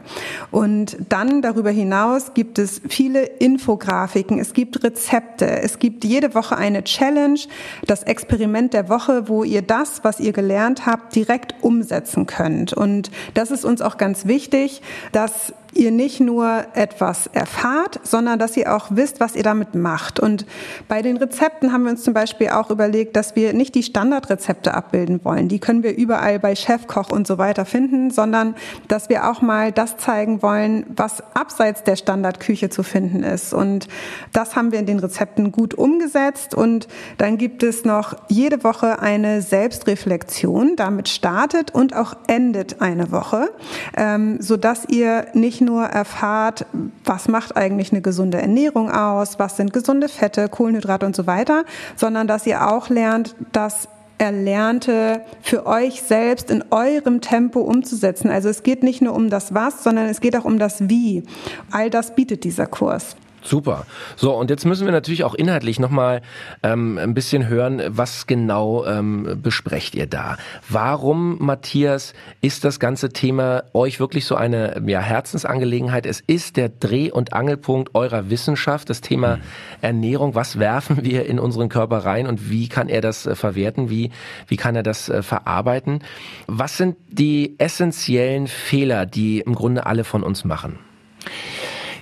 Und 0.52 0.96
dann 1.10 1.42
darüber 1.42 1.72
hinaus 1.72 2.34
gibt 2.34 2.60
es 2.60 2.80
viele 2.88 3.24
Infografiken, 3.26 4.40
es 4.40 4.54
gibt 4.54 4.86
Rezepte, 4.86 5.60
es 5.64 5.80
gibt 5.80 6.06
jede 6.06 6.34
Woche 6.34 6.56
eine 6.56 6.86
Challenge, 6.86 7.42
das 7.86 8.04
Experiment 8.04 8.74
der 8.74 8.88
Woche 8.88 9.17
wo 9.26 9.44
ihr 9.44 9.62
das, 9.62 10.04
was 10.04 10.20
ihr 10.20 10.34
gelernt 10.34 10.86
habt, 10.86 11.16
direkt 11.16 11.56
umsetzen 11.62 12.26
könnt. 12.26 12.74
Und 12.74 13.10
das 13.34 13.52
ist 13.52 13.66
uns 13.66 13.82
auch 13.82 13.98
ganz 13.98 14.26
wichtig, 14.26 14.82
dass 15.12 15.54
ihr 15.74 15.92
nicht 15.92 16.20
nur 16.20 16.66
etwas 16.74 17.28
erfahrt, 17.28 18.00
sondern 18.04 18.40
dass 18.40 18.58
ihr 18.58 18.76
auch 18.76 18.88
wisst, 18.92 19.20
was 19.20 19.36
ihr 19.36 19.44
damit 19.44 19.76
macht. 19.76 20.20
Und 20.20 20.46
bei 20.88 21.02
den 21.02 21.18
Rezepten 21.18 21.72
haben 21.72 21.84
wir 21.84 21.92
uns 21.92 22.04
zum 22.04 22.14
Beispiel 22.14 22.50
auch 22.50 22.70
überlegt, 22.70 23.16
dass 23.16 23.36
wir 23.36 23.54
nicht 23.54 23.76
die 23.76 23.84
Standardrezepte 23.84 24.74
abbilden 24.74 25.24
wollen. 25.24 25.48
Die 25.48 25.60
können 25.60 25.84
wir 25.84 25.96
überall 25.96 26.40
bei 26.40 26.56
Chefkoch 26.56 27.12
und 27.12 27.28
so 27.28 27.38
weiter 27.38 27.66
finden, 27.66 28.12
sondern 28.12 28.56
dass 28.88 29.10
wir 29.10 29.30
auch 29.30 29.42
mal 29.42 29.72
das 29.72 29.98
zeigen 29.98 30.42
wollen, 30.42 30.86
was 30.96 31.22
abseits 31.36 31.84
der 31.84 31.96
Standardküche 31.96 32.70
zu 32.70 32.84
finden 32.84 33.24
ist. 33.24 33.54
Und 33.54 33.88
das 34.34 34.56
haben 34.56 34.72
wir 34.72 34.80
in 34.80 34.86
den 34.86 35.00
Rezepten 35.00 35.52
gut 35.52 35.74
umgesetzt. 35.74 36.56
Und 36.56 36.88
dann 37.18 37.38
gibt 37.38 37.64
es 37.64 37.86
noch 37.86 38.16
jede 38.28 38.64
Woche 38.64 39.00
eine 39.00 39.42
Selbstreflexion. 39.42 40.76
Damit 40.76 41.10
startet 41.10 41.74
und 41.74 41.96
auch 41.96 42.16
endet 42.28 42.82
eine 42.82 43.12
Woche, 43.12 43.50
ähm, 43.96 44.42
sodass 44.42 44.86
ihr 44.90 45.28
nicht 45.34 45.62
nur 45.68 45.84
erfahrt, 45.84 46.66
was 47.06 47.28
macht 47.28 47.56
eigentlich 47.56 47.92
eine 47.92 48.02
gesunde 48.02 48.42
Ernährung 48.42 48.90
aus, 48.90 49.38
was 49.38 49.58
sind 49.58 49.74
gesunde 49.74 50.10
Fette, 50.10 50.50
Kohlenhydrate 50.50 51.06
und 51.06 51.16
so 51.16 51.28
weiter, 51.28 51.66
sondern 51.96 52.28
dass 52.28 52.48
ihr 52.48 52.72
auch 52.72 52.90
lernt, 52.90 53.36
das 53.52 53.88
Erlernte 54.18 55.22
für 55.42 55.68
euch 55.68 56.02
selbst 56.02 56.50
in 56.50 56.64
eurem 56.72 57.22
Tempo 57.22 57.60
umzusetzen. 57.60 58.32
Also 58.32 58.50
es 58.50 58.64
geht 58.64 58.82
nicht 58.82 59.02
nur 59.02 59.14
um 59.14 59.30
das 59.30 59.54
Was, 59.54 59.84
sondern 59.84 60.08
es 60.08 60.22
geht 60.22 60.36
auch 60.36 60.46
um 60.46 60.58
das 60.58 60.90
Wie. 60.90 61.24
All 61.70 61.90
das 61.90 62.16
bietet 62.16 62.44
dieser 62.44 62.66
Kurs. 62.66 63.16
Super. 63.48 63.86
So, 64.18 64.34
und 64.34 64.50
jetzt 64.50 64.66
müssen 64.66 64.86
wir 64.86 64.92
natürlich 64.92 65.24
auch 65.24 65.34
inhaltlich 65.34 65.80
nochmal 65.80 66.22
ähm, 66.64 66.98
ein 66.98 67.14
bisschen 67.14 67.48
hören, 67.48 67.82
was 67.88 68.28
genau 68.28 68.86
ähm, 68.86 69.40
besprecht 69.42 69.96
ihr 69.96 70.06
da? 70.06 70.38
Warum, 70.68 71.38
Matthias, 71.40 72.14
ist 72.42 72.66
das 72.66 72.82
ganze 72.82 73.10
Thema 73.10 73.64
euch 73.74 74.02
wirklich 74.02 74.26
so 74.26 74.36
eine 74.36 74.82
ja, 74.86 75.00
Herzensangelegenheit? 75.00 76.06
Es 76.06 76.20
ist 76.20 76.58
der 76.58 76.68
Dreh- 76.68 77.10
und 77.10 77.32
Angelpunkt 77.32 77.96
eurer 77.96 78.30
Wissenschaft, 78.30 78.90
das 78.90 79.00
Thema 79.00 79.38
mhm. 79.38 79.42
Ernährung. 79.80 80.36
Was 80.36 80.60
werfen 80.60 81.06
wir 81.06 81.26
in 81.26 81.40
unseren 81.40 81.70
Körper 81.70 82.00
rein 82.00 82.28
und 82.28 82.50
wie 82.50 82.68
kann 82.68 82.90
er 82.90 83.00
das 83.00 83.26
äh, 83.26 83.36
verwerten? 83.36 83.90
Wie, 83.90 84.12
wie 84.48 84.58
kann 84.58 84.76
er 84.76 84.84
das 84.84 85.08
äh, 85.08 85.24
verarbeiten? 85.24 86.04
Was 86.48 86.76
sind 86.76 86.98
die 87.08 87.56
essentiellen 87.60 88.48
Fehler, 88.48 89.06
die 89.06 89.40
im 89.40 89.56
Grunde 89.56 89.86
alle 89.86 90.04
von 90.04 90.24
uns 90.24 90.44
machen? 90.44 90.80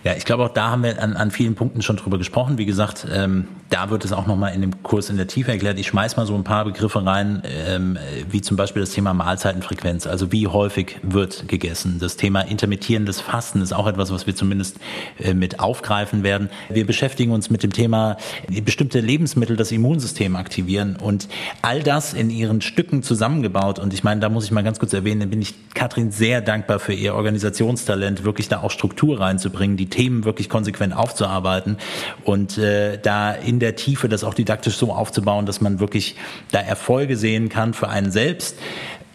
Ja, 0.05 0.13
ich 0.13 0.23
glaube 0.23 0.43
auch 0.43 0.49
da 0.49 0.69
haben 0.69 0.83
wir 0.83 1.01
an, 1.01 1.17
an 1.17 1.31
vielen 1.31 1.55
Punkten 1.55 1.81
schon 1.81 1.97
drüber 1.97 2.19
gesprochen. 2.19 2.59
Wie 2.59 2.67
gesagt, 2.67 3.07
ähm, 3.11 3.47
da 3.69 3.89
wird 3.89 4.05
es 4.05 4.13
auch 4.13 4.27
nochmal 4.27 4.53
in 4.53 4.61
dem 4.61 4.83
Kurs 4.83 5.09
in 5.09 5.17
der 5.17 5.27
Tiefe 5.27 5.51
erklärt. 5.51 5.79
Ich 5.79 5.87
schmeiß 5.87 6.17
mal 6.17 6.25
so 6.25 6.35
ein 6.35 6.43
paar 6.43 6.65
Begriffe 6.65 7.05
rein, 7.05 7.41
ähm, 7.45 7.97
wie 8.29 8.41
zum 8.41 8.57
Beispiel 8.57 8.81
das 8.81 8.91
Thema 8.91 9.13
Mahlzeitenfrequenz, 9.13 10.07
also 10.07 10.31
wie 10.31 10.47
häufig 10.47 10.97
wird 11.01 11.47
gegessen. 11.47 11.97
Das 11.99 12.15
Thema 12.15 12.41
intermittierendes 12.41 13.21
Fasten 13.21 13.61
ist 13.61 13.73
auch 13.73 13.87
etwas, 13.87 14.11
was 14.11 14.27
wir 14.27 14.35
zumindest 14.35 14.77
äh, 15.19 15.33
mit 15.33 15.59
aufgreifen 15.59 16.23
werden. 16.23 16.49
Wir 16.69 16.85
beschäftigen 16.85 17.31
uns 17.31 17.49
mit 17.49 17.63
dem 17.63 17.73
Thema 17.73 18.17
bestimmte 18.63 18.99
Lebensmittel 18.99 19.55
das 19.55 19.71
Immunsystem 19.71 20.35
aktivieren 20.35 20.95
und 20.95 21.27
all 21.61 21.81
das 21.81 22.13
in 22.13 22.29
ihren 22.29 22.61
Stücken 22.61 23.03
zusammengebaut. 23.03 23.79
Und 23.79 23.93
ich 23.93 24.03
meine, 24.03 24.21
da 24.21 24.29
muss 24.29 24.45
ich 24.45 24.51
mal 24.51 24.63
ganz 24.63 24.79
kurz 24.79 24.93
erwähnen, 24.93 25.21
da 25.21 25.25
bin 25.25 25.41
ich 25.41 25.53
Katrin 25.73 26.11
sehr 26.11 26.41
dankbar 26.41 26.79
für 26.79 26.93
ihr 26.93 27.15
Organisationstalent, 27.15 28.23
wirklich 28.23 28.47
da 28.47 28.61
auch 28.61 28.71
Struktur 28.71 29.19
reinzubringen, 29.19 29.75
die 29.75 29.89
Themen 29.89 30.23
wirklich 30.23 30.49
konsequent 30.49 30.95
aufzuarbeiten 30.95 31.77
und 32.23 32.57
äh, 32.57 32.99
da 33.01 33.33
in 33.33 33.59
der 33.59 33.64
Tiefe 33.73 34.09
das 34.09 34.23
auch 34.23 34.33
didaktisch 34.33 34.75
so 34.75 34.93
aufzubauen, 34.93 35.45
dass 35.45 35.61
man 35.61 35.79
wirklich 35.79 36.15
da 36.51 36.59
Erfolge 36.59 37.17
sehen 37.17 37.49
kann 37.49 37.73
für 37.73 37.89
einen 37.89 38.11
selbst 38.11 38.57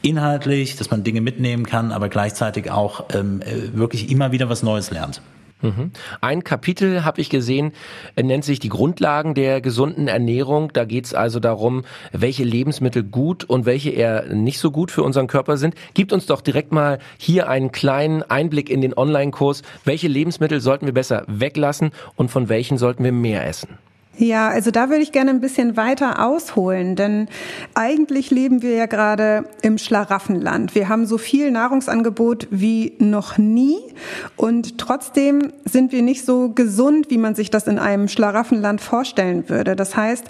inhaltlich, 0.02 0.76
dass 0.76 0.90
man 0.90 1.04
Dinge 1.04 1.20
mitnehmen 1.20 1.66
kann, 1.66 1.92
aber 1.92 2.08
gleichzeitig 2.08 2.70
auch 2.70 3.04
ähm, 3.12 3.42
äh, 3.42 3.76
wirklich 3.76 4.10
immer 4.10 4.32
wieder 4.32 4.48
was 4.48 4.62
Neues 4.62 4.90
lernt. 4.90 5.20
Mhm. 5.62 5.90
Ein 6.20 6.44
Kapitel 6.44 7.04
habe 7.04 7.20
ich 7.20 7.28
gesehen, 7.28 7.72
nennt 8.20 8.44
sich 8.44 8.60
die 8.60 8.68
Grundlagen 8.68 9.34
der 9.34 9.60
gesunden 9.60 10.08
Ernährung. 10.08 10.72
Da 10.72 10.84
geht 10.84 11.06
es 11.06 11.14
also 11.14 11.40
darum, 11.40 11.84
welche 12.12 12.44
Lebensmittel 12.44 13.02
gut 13.02 13.44
und 13.44 13.66
welche 13.66 13.90
eher 13.90 14.32
nicht 14.34 14.58
so 14.58 14.70
gut 14.70 14.90
für 14.90 15.02
unseren 15.02 15.26
Körper 15.26 15.56
sind. 15.56 15.74
Gibt 15.94 16.12
uns 16.12 16.26
doch 16.26 16.40
direkt 16.40 16.72
mal 16.72 16.98
hier 17.18 17.48
einen 17.48 17.72
kleinen 17.72 18.22
Einblick 18.22 18.70
in 18.70 18.80
den 18.80 18.96
Online-Kurs. 18.96 19.62
Welche 19.84 20.08
Lebensmittel 20.08 20.60
sollten 20.60 20.86
wir 20.86 20.94
besser 20.94 21.24
weglassen 21.26 21.90
und 22.16 22.30
von 22.30 22.48
welchen 22.48 22.78
sollten 22.78 23.04
wir 23.04 23.12
mehr 23.12 23.46
essen? 23.46 23.78
Ja, 24.16 24.48
also 24.48 24.70
da 24.70 24.90
würde 24.90 25.02
ich 25.02 25.12
gerne 25.12 25.30
ein 25.30 25.40
bisschen 25.40 25.76
weiter 25.78 26.26
ausholen, 26.26 26.94
denn 26.94 27.28
eigentlich 27.74 28.30
leben 28.30 28.60
wir 28.60 28.74
ja 28.74 28.86
gerade 28.86 29.44
im 29.62 29.78
Schlaraffenland. 29.78 30.74
Wir 30.74 30.88
haben 30.88 31.06
so 31.06 31.16
viel 31.16 31.50
Nahrungsangebot 31.50 32.48
wie 32.50 32.92
noch 32.98 33.38
nie 33.38 33.78
und 34.36 34.78
trotzdem 34.78 35.52
sind 35.64 35.92
wir 35.92 36.02
nicht 36.02 36.26
so 36.26 36.50
gesund, 36.50 37.08
wie 37.08 37.18
man 37.18 37.34
sich 37.34 37.50
das 37.50 37.66
in 37.66 37.78
einem 37.78 38.08
Schlaraffenland 38.08 38.80
vorstellen 38.80 39.48
würde. 39.48 39.74
Das 39.74 39.96
heißt, 39.96 40.24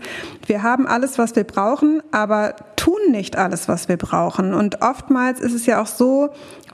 wir 0.46 0.62
haben 0.62 0.86
alles, 0.86 1.18
was 1.18 1.34
wir 1.34 1.44
brauchen, 1.44 2.02
aber 2.12 2.54
tun 2.76 3.10
nicht 3.10 3.36
alles, 3.36 3.66
was 3.66 3.88
wir 3.88 3.96
brauchen. 3.96 4.54
Und 4.54 4.82
oftmals 4.82 5.40
ist 5.40 5.52
es 5.52 5.66
ja 5.66 5.82
auch 5.82 5.86
so, 5.86 6.30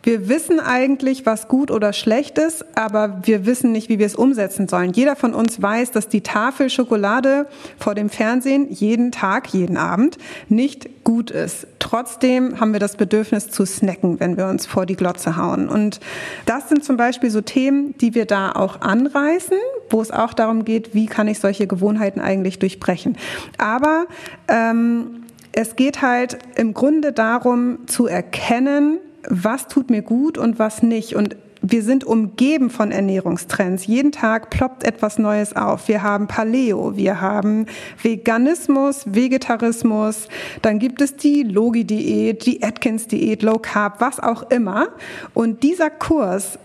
wir 0.06 0.28
wissen 0.28 0.60
eigentlich, 0.60 1.26
was 1.26 1.48
gut 1.48 1.72
oder 1.72 1.92
schlecht 1.92 2.38
ist, 2.38 2.64
aber 2.78 3.22
wir 3.24 3.44
wissen 3.44 3.72
nicht, 3.72 3.88
wie 3.88 3.98
wir 3.98 4.06
es 4.06 4.14
umsetzen 4.14 4.68
sollen. 4.68 4.92
Jeder 4.92 5.16
von 5.16 5.34
uns 5.34 5.60
weiß, 5.60 5.90
dass 5.90 6.08
die 6.08 6.20
Tafel 6.20 6.70
Schokolade 6.70 7.48
vor 7.76 7.96
dem 7.96 8.08
Fernsehen 8.08 8.68
jeden 8.70 9.10
Tag, 9.10 9.48
jeden 9.48 9.76
Abend 9.76 10.16
nicht 10.48 11.02
gut 11.02 11.32
ist. 11.32 11.66
Trotzdem 11.80 12.60
haben 12.60 12.72
wir 12.72 12.78
das 12.78 12.94
Bedürfnis 12.94 13.50
zu 13.50 13.66
snacken, 13.66 14.20
wenn 14.20 14.36
wir 14.36 14.46
uns 14.46 14.64
vor 14.64 14.86
die 14.86 14.94
Glotze 14.94 15.36
hauen. 15.36 15.68
Und 15.68 15.98
das 16.44 16.68
sind 16.68 16.84
zum 16.84 16.96
Beispiel 16.96 17.30
so 17.30 17.40
Themen, 17.40 17.98
die 17.98 18.14
wir 18.14 18.26
da 18.26 18.52
auch 18.52 18.82
anreißen, 18.82 19.58
wo 19.90 20.00
es 20.00 20.12
auch 20.12 20.34
darum 20.34 20.64
geht, 20.64 20.94
wie 20.94 21.06
kann 21.06 21.26
ich 21.26 21.40
solche 21.40 21.66
Gewohnheiten 21.66 22.20
eigentlich 22.20 22.60
durchbrechen. 22.60 23.18
Aber 23.58 24.06
ähm, 24.46 25.24
es 25.50 25.74
geht 25.74 26.00
halt 26.00 26.38
im 26.54 26.74
Grunde 26.74 27.12
darum 27.12 27.88
zu 27.88 28.06
erkennen, 28.06 29.00
was 29.28 29.68
tut 29.68 29.90
mir 29.90 30.02
gut 30.02 30.38
und 30.38 30.58
was 30.58 30.82
nicht. 30.82 31.14
Und 31.14 31.36
wir 31.62 31.82
sind 31.82 32.04
umgeben 32.04 32.70
von 32.70 32.92
Ernährungstrends. 32.92 33.86
Jeden 33.86 34.12
Tag 34.12 34.50
ploppt 34.50 34.84
etwas 34.84 35.18
Neues 35.18 35.56
auf. 35.56 35.88
Wir 35.88 36.02
haben 36.02 36.28
Paleo, 36.28 36.96
wir 36.96 37.20
haben 37.20 37.66
Veganismus, 38.02 39.04
Vegetarismus, 39.06 40.28
dann 40.62 40.78
gibt 40.78 41.00
es 41.00 41.16
die 41.16 41.42
Logi-Diät, 41.42 42.46
die 42.46 42.62
Atkins-Diät, 42.62 43.42
Low 43.42 43.58
Carb, 43.58 44.00
was 44.00 44.20
auch 44.20 44.50
immer. 44.50 44.88
Und 45.34 45.62
dieser 45.62 45.90
Kurs 45.90 46.58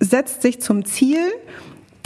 setzt 0.00 0.42
sich 0.42 0.60
zum 0.60 0.84
Ziel, 0.84 1.20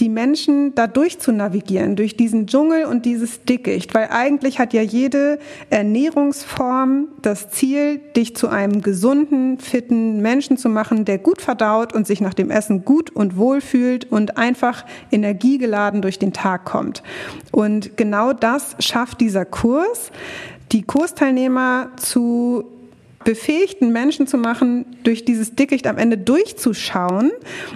die 0.02 0.08
Menschen 0.08 0.74
da 0.74 0.88
durch 0.88 1.20
zu 1.20 1.30
navigieren, 1.30 1.94
durch 1.94 2.16
diesen 2.16 2.48
Dschungel 2.48 2.86
und 2.86 3.06
dieses 3.06 3.44
Dickicht, 3.44 3.94
weil 3.94 4.08
eigentlich 4.10 4.58
hat 4.58 4.74
ja 4.74 4.82
jede 4.82 5.38
Ernährungsform 5.70 7.06
das 7.22 7.50
Ziel, 7.50 8.00
dich 8.16 8.34
zu 8.34 8.48
einem 8.48 8.82
gesunden, 8.82 9.60
fitten 9.60 10.20
Menschen 10.20 10.56
zu 10.56 10.68
machen, 10.68 11.04
der 11.04 11.18
gut 11.18 11.40
verdaut 11.40 11.92
und 11.92 12.08
sich 12.08 12.20
nach 12.20 12.34
dem 12.34 12.50
Essen 12.50 12.84
gut 12.84 13.10
und 13.10 13.36
wohl 13.36 13.60
fühlt 13.60 14.10
und 14.10 14.38
einfach 14.38 14.84
energiegeladen 15.12 16.02
durch 16.02 16.18
den 16.18 16.32
Tag 16.32 16.64
kommt. 16.64 17.04
Und 17.52 17.96
genau 17.96 18.32
das 18.32 18.74
schafft 18.80 19.20
dieser 19.20 19.44
Kurs, 19.44 20.10
die 20.72 20.82
Kursteilnehmer 20.82 21.90
zu 21.96 22.64
befähigten 23.24 23.92
Menschen 23.92 24.26
zu 24.26 24.36
machen, 24.38 24.86
durch 25.04 25.24
dieses 25.24 25.54
Dickicht 25.54 25.86
am 25.86 25.98
Ende 25.98 26.18
durchzuschauen 26.18 27.30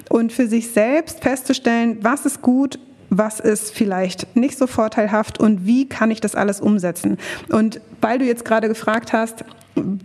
und 0.08 0.32
für 0.32 0.46
sich 0.46 0.70
selbst 0.70 1.22
festzustellen, 1.22 1.98
was 2.02 2.26
ist 2.26 2.42
gut, 2.42 2.78
was 3.10 3.40
ist 3.40 3.72
vielleicht 3.72 4.36
nicht 4.36 4.58
so 4.58 4.66
vorteilhaft 4.66 5.38
und 5.38 5.66
wie 5.66 5.88
kann 5.88 6.10
ich 6.10 6.20
das 6.20 6.34
alles 6.34 6.60
umsetzen. 6.60 7.18
Und 7.50 7.80
weil 8.00 8.18
du 8.18 8.24
jetzt 8.24 8.44
gerade 8.44 8.68
gefragt 8.68 9.12
hast, 9.12 9.44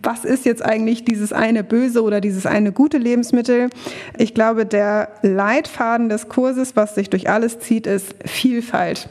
was 0.04 0.26
ist 0.26 0.46
jetzt 0.46 0.64
eigentlich 0.64 1.06
dieses 1.06 1.32
eine 1.32 1.64
böse 1.64 2.04
oder 2.04 2.20
dieses 2.20 2.46
eine 2.46 2.72
gute 2.72 2.98
Lebensmittel? 2.98 3.70
Ich 4.18 4.34
glaube, 4.34 4.66
der 4.66 5.10
Leitfaden 5.22 6.10
des 6.10 6.28
Kurses, 6.28 6.76
was 6.76 6.96
sich 6.96 7.10
durch 7.10 7.30
alles 7.30 7.60
zieht, 7.60 7.88
ist 7.88 8.14
Vielfalt. 8.26 9.10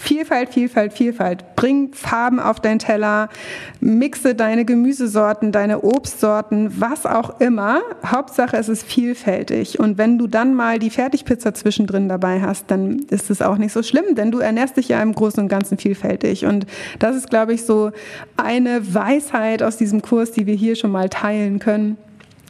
Vielfalt, 0.00 0.48
Vielfalt, 0.48 0.94
Vielfalt. 0.94 1.56
Bring 1.56 1.92
Farben 1.92 2.40
auf 2.40 2.58
deinen 2.58 2.78
Teller, 2.78 3.28
mixe 3.80 4.34
deine 4.34 4.64
Gemüsesorten, 4.64 5.52
deine 5.52 5.82
Obstsorten, 5.82 6.80
was 6.80 7.04
auch 7.04 7.38
immer. 7.38 7.82
Hauptsache 8.04 8.56
es 8.56 8.70
ist 8.70 8.82
vielfältig. 8.82 9.78
Und 9.78 9.98
wenn 9.98 10.16
du 10.16 10.26
dann 10.26 10.54
mal 10.54 10.78
die 10.78 10.88
Fertigpizza 10.88 11.52
zwischendrin 11.52 12.08
dabei 12.08 12.40
hast, 12.40 12.70
dann 12.70 13.00
ist 13.10 13.28
es 13.30 13.42
auch 13.42 13.58
nicht 13.58 13.72
so 13.72 13.82
schlimm, 13.82 14.14
denn 14.14 14.30
du 14.30 14.38
ernährst 14.38 14.78
dich 14.78 14.88
ja 14.88 15.02
im 15.02 15.14
Großen 15.14 15.42
und 15.42 15.48
Ganzen 15.48 15.76
vielfältig. 15.76 16.46
Und 16.46 16.66
das 16.98 17.14
ist, 17.14 17.28
glaube 17.28 17.52
ich, 17.52 17.66
so 17.66 17.92
eine 18.38 18.94
Weisheit 18.94 19.62
aus 19.62 19.76
diesem 19.76 20.00
Kurs, 20.00 20.32
die 20.32 20.46
wir 20.46 20.54
hier 20.54 20.76
schon 20.76 20.92
mal 20.92 21.10
teilen 21.10 21.58
können, 21.58 21.98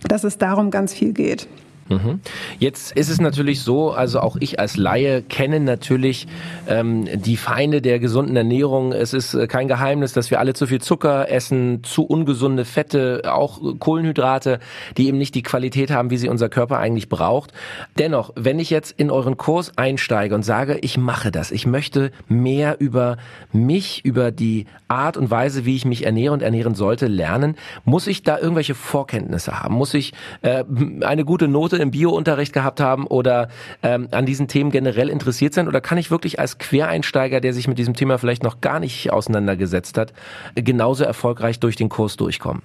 dass 0.08 0.22
es 0.22 0.38
darum 0.38 0.70
ganz 0.70 0.94
viel 0.94 1.12
geht. 1.12 1.48
Mhm. 1.90 2.20
Jetzt 2.60 2.92
ist 2.92 3.10
es 3.10 3.20
natürlich 3.20 3.62
so, 3.62 3.90
also 3.90 4.20
auch 4.20 4.36
ich 4.38 4.60
als 4.60 4.76
Laie 4.76 5.22
kenne 5.22 5.58
natürlich 5.58 6.28
ähm, 6.68 7.08
die 7.20 7.36
Feinde 7.36 7.82
der 7.82 7.98
gesunden 7.98 8.36
Ernährung. 8.36 8.92
Es 8.92 9.12
ist 9.12 9.34
äh, 9.34 9.48
kein 9.48 9.66
Geheimnis, 9.66 10.12
dass 10.12 10.30
wir 10.30 10.38
alle 10.38 10.54
zu 10.54 10.68
viel 10.68 10.80
Zucker 10.80 11.28
essen, 11.28 11.82
zu 11.82 12.04
ungesunde 12.04 12.64
Fette, 12.64 13.22
auch 13.26 13.60
Kohlenhydrate, 13.80 14.60
die 14.96 15.08
eben 15.08 15.18
nicht 15.18 15.34
die 15.34 15.42
Qualität 15.42 15.90
haben, 15.90 16.10
wie 16.10 16.16
sie 16.16 16.28
unser 16.28 16.48
Körper 16.48 16.78
eigentlich 16.78 17.08
braucht. 17.08 17.52
Dennoch, 17.98 18.32
wenn 18.36 18.60
ich 18.60 18.70
jetzt 18.70 18.92
in 18.96 19.10
euren 19.10 19.36
Kurs 19.36 19.76
einsteige 19.76 20.36
und 20.36 20.44
sage, 20.44 20.78
ich 20.82 20.96
mache 20.96 21.32
das, 21.32 21.50
ich 21.50 21.66
möchte 21.66 22.12
mehr 22.28 22.76
über 22.78 23.16
mich, 23.52 24.04
über 24.04 24.30
die 24.30 24.66
Art 24.86 25.16
und 25.16 25.30
Weise, 25.32 25.64
wie 25.64 25.74
ich 25.74 25.84
mich 25.84 26.06
ernähre 26.06 26.34
und 26.34 26.42
ernähren 26.42 26.76
sollte, 26.76 27.08
lernen, 27.08 27.56
muss 27.84 28.06
ich 28.06 28.22
da 28.22 28.38
irgendwelche 28.38 28.76
Vorkenntnisse 28.76 29.60
haben? 29.60 29.74
Muss 29.74 29.94
ich 29.94 30.12
äh, 30.42 30.62
eine 31.00 31.24
gute 31.24 31.48
Note 31.48 31.79
im 31.80 31.90
Biounterricht 31.90 32.52
gehabt 32.52 32.80
haben 32.80 33.06
oder 33.06 33.48
ähm, 33.82 34.08
an 34.10 34.26
diesen 34.26 34.48
Themen 34.48 34.70
generell 34.70 35.08
interessiert 35.08 35.54
sein? 35.54 35.68
Oder 35.68 35.80
kann 35.80 35.98
ich 35.98 36.10
wirklich 36.10 36.38
als 36.38 36.58
Quereinsteiger, 36.58 37.40
der 37.40 37.52
sich 37.52 37.68
mit 37.68 37.78
diesem 37.78 37.94
Thema 37.94 38.18
vielleicht 38.18 38.42
noch 38.42 38.60
gar 38.60 38.80
nicht 38.80 39.12
auseinandergesetzt 39.12 39.98
hat, 39.98 40.12
genauso 40.54 41.04
erfolgreich 41.04 41.60
durch 41.60 41.76
den 41.76 41.88
Kurs 41.88 42.16
durchkommen? 42.16 42.62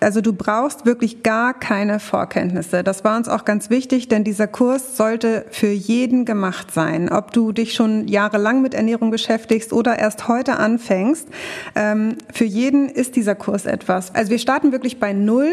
Also 0.00 0.20
du 0.20 0.32
brauchst 0.32 0.86
wirklich 0.86 1.22
gar 1.22 1.54
keine 1.54 2.00
Vorkenntnisse. 2.00 2.82
Das 2.82 3.04
war 3.04 3.16
uns 3.16 3.28
auch 3.28 3.44
ganz 3.44 3.70
wichtig, 3.70 4.08
denn 4.08 4.24
dieser 4.24 4.46
Kurs 4.46 4.96
sollte 4.96 5.46
für 5.50 5.70
jeden 5.70 6.24
gemacht 6.24 6.72
sein. 6.72 7.08
Ob 7.10 7.32
du 7.32 7.52
dich 7.52 7.74
schon 7.74 8.06
jahrelang 8.08 8.60
mit 8.62 8.74
Ernährung 8.74 9.10
beschäftigst 9.10 9.72
oder 9.72 9.98
erst 9.98 10.28
heute 10.28 10.56
anfängst, 10.56 11.28
ähm, 11.74 12.16
für 12.32 12.44
jeden 12.44 12.88
ist 12.88 13.16
dieser 13.16 13.34
Kurs 13.34 13.66
etwas. 13.66 14.14
Also 14.14 14.30
wir 14.30 14.38
starten 14.38 14.72
wirklich 14.72 15.00
bei 15.00 15.12
Null 15.12 15.52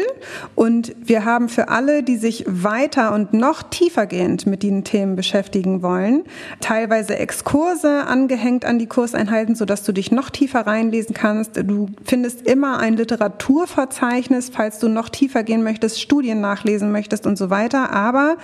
und 0.54 0.94
wir 1.02 1.24
haben 1.24 1.48
für 1.48 1.68
alle, 1.68 2.02
die 2.02 2.16
sich 2.16 2.44
weiter 2.46 3.14
und 3.14 3.32
noch 3.32 3.62
tiefergehend 3.62 4.46
mit 4.46 4.62
diesen 4.62 4.84
Themen 4.84 5.16
beschäftigen 5.16 5.82
wollen, 5.82 6.24
teilweise 6.60 7.16
Exkurse 7.16 8.04
angehängt 8.06 8.64
an 8.64 8.78
die 8.78 8.86
Kurseinheiten, 8.86 9.54
sodass 9.54 9.82
du 9.84 9.92
dich 9.92 10.12
noch 10.12 10.30
tiefer 10.30 10.66
reinlesen 10.66 11.14
kannst. 11.14 11.56
Du 11.56 11.86
findest 12.04 12.46
immer 12.46 12.78
ein 12.78 12.96
Literaturverzeichnis 12.96 14.31
Verzeichnis, 14.32 14.50
falls 14.54 14.78
du 14.78 14.88
noch 14.88 15.08
tiefer 15.08 15.42
gehen 15.42 15.62
möchtest, 15.62 16.00
Studien 16.00 16.40
nachlesen 16.40 16.90
möchtest 16.92 17.26
und 17.26 17.36
so 17.36 17.50
weiter. 17.50 17.90
Aber 17.92 18.36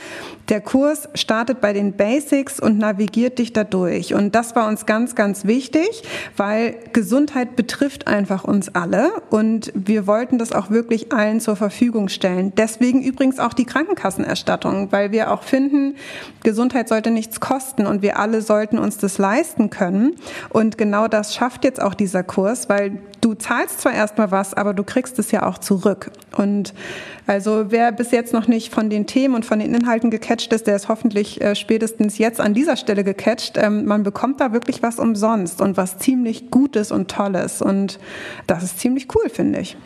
der 0.49 0.61
Kurs 0.61 1.09
startet 1.15 1.61
bei 1.61 1.73
den 1.73 1.95
Basics 1.95 2.61
und 2.61 2.79
navigiert 2.79 3.39
dich 3.39 3.53
dadurch. 3.53 4.15
Und 4.15 4.35
das 4.35 4.55
war 4.55 4.69
uns 4.69 4.87
ganz, 4.87 5.15
ganz 5.15 5.47
wichtig, 5.47 6.03
weil 6.37 6.77
Gesundheit 6.93 7.57
betrifft 7.57 8.07
einfach 8.07 8.45
uns 8.45 8.75
alle 8.75 9.11
und 9.31 9.73
wir 9.75 10.07
wollten 10.07 10.39
das 10.39 10.53
auch 10.53 10.71
wirklich 10.71 11.13
allen 11.13 11.41
zur 11.41 11.57
Verfügung 11.57 12.09
stellen. 12.09 12.53
Deswegen 12.57 13.03
übrigens 13.03 13.39
auch 13.39 13.55
die 13.55 13.65
Krankenkassenerstattung, 13.65 14.93
weil 14.93 15.13
wir 15.13 15.33
auch 15.33 15.43
finden, 15.43 15.97
Gesundheit 16.43 16.89
sollte 16.89 17.11
nichts 17.11 17.41
kosten 17.41 17.87
und 17.87 18.03
wir 18.03 18.19
alle 18.19 18.43
sollten 18.43 18.79
uns 18.79 18.99
das 18.99 19.19
leisten 19.19 19.71
können. 19.71 20.17
Und 20.51 20.79
genau 20.79 21.09
das 21.09 21.35
schafft 21.35 21.65
jetzt 21.65 21.81
auch 21.81 21.95
dieser 21.95 22.23
Kurs, 22.23 22.69
weil 22.69 22.99
du 23.21 23.35
zahlst 23.35 23.81
zwar 23.81 23.93
erstmal 23.93 24.31
was, 24.31 24.55
aber 24.55 24.75
du 24.75 24.85
kriegst 24.85 25.19
es 25.19 25.31
ja 25.31 25.47
auch 25.47 25.59
zurück. 25.59 25.78
Und 26.37 26.75
also 27.27 27.67
wer 27.69 27.93
bis 27.93 28.11
jetzt 28.11 28.33
noch 28.33 28.49
nicht 28.49 28.73
von 28.73 28.91
den 28.91 29.07
Themen 29.07 29.35
und 29.35 29.45
von 29.45 29.59
den 29.59 29.75
Inhalten 29.75 30.11
gecatcht 30.11 30.53
ist, 30.53 30.67
der 30.67 30.77
ist 30.77 30.89
hoffentlich 30.89 31.41
äh, 31.41 31.55
spätestens 31.55 32.19
jetzt 32.19 32.41
an 32.41 32.55
dieser 32.55 32.77
Stelle 32.77 33.05
gecatcht. 33.05 33.57
Ähm, 33.57 33.85
man 33.85 34.03
bekommt 34.03 34.41
da 34.41 34.53
wirklich 34.53 34.83
was 34.83 34.99
umsonst 34.99 35.61
und 35.61 35.77
was 35.77 35.99
ziemlich 35.99 36.51
Gutes 36.51 36.91
und 36.91 37.11
Tolles. 37.11 37.63
Und 37.63 37.99
das 38.47 38.63
ist 38.63 38.81
ziemlich 38.81 39.09
cool, 39.15 39.29
finde 39.29 39.61
ich. 39.61 39.77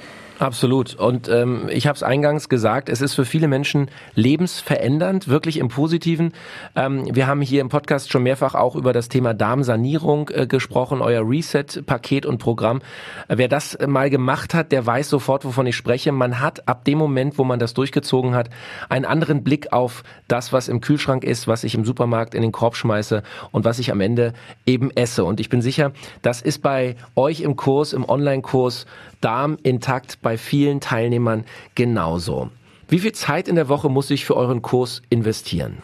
Absolut. 0.43 0.97
Und 0.97 1.29
ähm, 1.29 1.69
ich 1.71 1.87
habe 1.87 1.95
es 1.95 2.03
eingangs 2.03 2.49
gesagt, 2.49 2.89
es 2.89 3.01
ist 3.01 3.15
für 3.15 3.25
viele 3.25 3.47
Menschen 3.47 3.89
lebensverändernd, 4.17 5.29
wirklich 5.29 5.57
im 5.57 5.69
Positiven. 5.69 6.33
Ähm, 6.75 7.07
wir 7.15 7.29
haben 7.29 7.41
hier 7.43 7.61
im 7.61 7.69
Podcast 7.69 8.11
schon 8.11 8.25
mehrfach 8.25 8.57
auch 8.57 8.75
über 8.75 8.93
das 8.93 9.09
Thema 9.09 9.35
Darmsanierung 9.35 10.31
äh, 10.31 10.49
gesprochen, 10.49 11.01
euer 11.01 11.23
Reset-Paket 11.25 12.27
und 12.27 12.39
Programm. 12.39 12.83
Äh, 13.29 13.37
wer 13.37 13.47
das 13.47 13.79
mal 13.87 14.11
gemacht 14.11 14.53
hat, 14.53 14.73
der 14.73 14.85
weiß 14.85 15.11
sofort, 15.11 15.45
wovon 15.45 15.65
ich 15.67 15.77
spreche. 15.77 16.11
Man 16.11 16.41
hat 16.41 16.67
ab 16.67 16.85
dem 16.87 16.99
Moment, 16.99 17.39
wo 17.39 17.45
man 17.45 17.61
das 17.61 17.73
durchgezogen 17.73 18.35
hat, 18.35 18.51
einen 18.89 19.05
anderen 19.05 19.45
Blick 19.45 19.73
auf 19.73 20.03
das, 20.27 20.53
was 20.53 20.67
im 20.67 20.81
Kühlschrank 20.81 21.23
ist, 21.23 21.47
was 21.47 21.63
ich 21.63 21.77
im 21.77 21.85
Supermarkt 21.85 22.35
in 22.35 22.43
den 22.43 22.51
Korb 22.51 22.75
schmeiße 22.75 23.23
und 23.53 23.65
was 23.65 23.79
ich 23.79 23.93
am 23.93 24.01
Ende 24.01 24.33
eben 24.67 24.91
esse. 24.91 25.23
Und 25.23 25.39
ich 25.39 25.51
bin 25.51 25.63
sicher, 25.63 25.93
das 26.21 26.43
ist 26.43 26.63
bei 26.63 26.97
euch 27.15 27.43
im 27.43 27.55
Kurs, 27.55 27.93
im 27.93 28.09
Online-Kurs 28.09 28.87
Darm 29.23 29.57
intakt 29.63 30.21
bei 30.21 30.32
vielen 30.39 30.81
Teilnehmern 30.81 31.45
genauso. 31.75 32.51
Wie 32.89 32.99
viel 32.99 33.13
Zeit 33.13 33.49
in 33.49 33.57
der 33.57 33.69
Woche 33.69 33.89
muss 33.89 34.11
ich 34.11 34.25
für 34.25 34.37
euren 34.37 34.61
Kurs 34.63 35.03
investieren? 35.09 35.79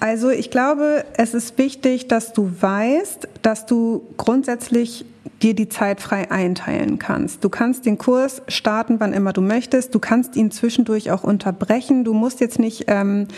Also 0.00 0.30
ich 0.30 0.50
glaube, 0.50 1.04
es 1.16 1.34
ist 1.34 1.58
wichtig, 1.58 2.08
dass 2.08 2.32
du 2.32 2.50
weißt, 2.60 3.28
dass 3.42 3.66
du 3.66 4.06
grundsätzlich 4.16 5.04
dir 5.42 5.54
die 5.54 5.68
Zeit 5.68 6.00
frei 6.00 6.30
einteilen 6.30 6.98
kannst. 6.98 7.44
Du 7.44 7.48
kannst 7.48 7.86
den 7.86 7.96
Kurs 7.96 8.42
starten, 8.48 8.98
wann 8.98 9.12
immer 9.12 9.32
du 9.32 9.40
möchtest. 9.40 9.94
Du 9.94 10.00
kannst 10.00 10.34
ihn 10.34 10.50
zwischendurch 10.50 11.10
auch 11.10 11.22
unterbrechen. 11.22 12.04
Du 12.04 12.12
musst 12.12 12.40
jetzt 12.40 12.58
nicht 12.58 12.84
ähm, 12.88 13.28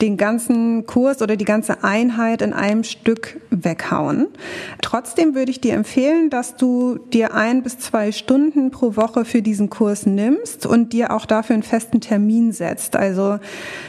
den 0.00 0.16
ganzen 0.16 0.86
Kurs 0.86 1.22
oder 1.22 1.36
die 1.36 1.44
ganze 1.44 1.84
Einheit 1.84 2.42
in 2.42 2.52
einem 2.52 2.82
Stück 2.82 3.40
weghauen. 3.50 4.26
Trotzdem 4.82 5.34
würde 5.34 5.52
ich 5.52 5.60
dir 5.60 5.74
empfehlen, 5.74 6.28
dass 6.28 6.56
du 6.56 6.98
dir 7.12 7.34
ein 7.34 7.62
bis 7.62 7.78
zwei 7.78 8.10
Stunden 8.10 8.70
pro 8.72 8.96
Woche 8.96 9.24
für 9.24 9.42
diesen 9.42 9.70
Kurs 9.70 10.06
nimmst 10.06 10.66
und 10.66 10.92
dir 10.92 11.12
auch 11.12 11.26
dafür 11.26 11.54
einen 11.54 11.62
festen 11.62 12.00
Termin 12.00 12.50
setzt. 12.52 12.96
Also, 12.96 13.38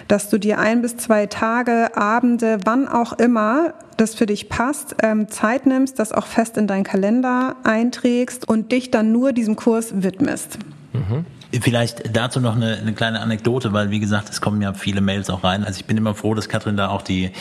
dass 0.08 0.30
du 0.30 0.38
dir 0.38 0.60
ein 0.60 0.84
bis 0.84 0.98
zwei 0.98 1.26
Tage, 1.26 1.98
Abende, 1.98 2.60
wann 2.64 2.88
auch 2.88 3.14
immer 3.14 3.74
das 3.98 4.14
für 4.14 4.26
dich 4.26 4.50
passt, 4.50 4.96
ähm, 5.02 5.30
Zeit 5.30 5.66
nimmst, 5.66 6.00
das 6.00 6.12
auch 6.12 6.26
fest 6.26 6.58
in 6.58 6.68
deinen 6.68 6.84
Kalender 6.84 7.55
einträgst 7.64 8.48
und 8.48 8.72
dich 8.72 8.92
dann 8.92 9.12
nur 9.12 9.34
diesem 9.34 9.56
Kurs 9.56 10.04
widmest. 10.04 10.60
Mhm. 10.94 11.26
Vielleicht 11.62 12.16
dazu 12.16 12.42
noch 12.42 12.56
eine, 12.56 12.78
eine 12.78 12.94
kleine 12.94 13.22
Anekdote, 13.22 13.72
weil 13.72 13.90
wie 13.90 14.00
gesagt, 14.00 14.30
es 14.30 14.42
kommen 14.42 14.62
ja 14.62 14.74
viele 14.74 15.00
Mails 15.00 15.30
auch 15.30 15.44
rein. 15.44 15.64
Also 15.64 15.80
ich 15.80 15.86
bin 15.86 15.96
immer 15.96 16.14
froh, 16.14 16.34
dass 16.34 16.50
Katrin 16.50 16.76
da 16.76 16.90
auch 16.90 17.02
die 17.02 17.32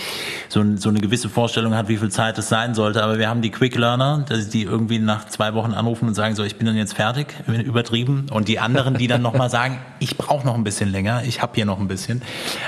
so, 0.49 0.63
so 0.77 0.89
eine 0.89 1.01
gewisse 1.01 1.29
Vorstellung 1.29 1.75
hat, 1.75 1.89
wie 1.89 1.97
viel 1.97 2.11
Zeit 2.11 2.39
es 2.39 2.49
sein 2.49 2.75
sollte. 2.75 3.03
Aber 3.03 3.19
wir 3.19 3.29
haben 3.29 3.43
die 3.43 3.51
Quick 3.51 3.77
Learner, 3.77 4.25
dass 4.29 4.49
die 4.49 4.63
irgendwie 4.63 4.99
nach 4.99 5.27
zwei 5.29 5.55
Wochen 5.55 5.73
anrufen 5.73 6.07
und 6.07 6.15
sagen 6.15 6.37
so, 6.37 6.45
ich 6.45 6.57
bin 6.57 6.67
dann 6.67 6.77
jetzt 6.77 6.95
fertig, 6.95 7.35
übertrieben. 7.47 8.27
Und 8.31 8.49
die 8.49 8.59
anderen, 8.61 8.95
die 8.95 9.09
dann 9.09 9.23
nochmal 9.23 9.51
sagen, 9.51 9.79
ich 9.99 10.17
brauche 10.17 10.47
noch 10.47 10.55
ein 10.55 10.65
bisschen 10.65 10.93
länger, 10.93 11.23
ich 11.27 11.43
habe 11.43 11.53
hier 11.55 11.65
noch 11.65 11.81
ein 11.81 11.89
bisschen. 11.89 12.23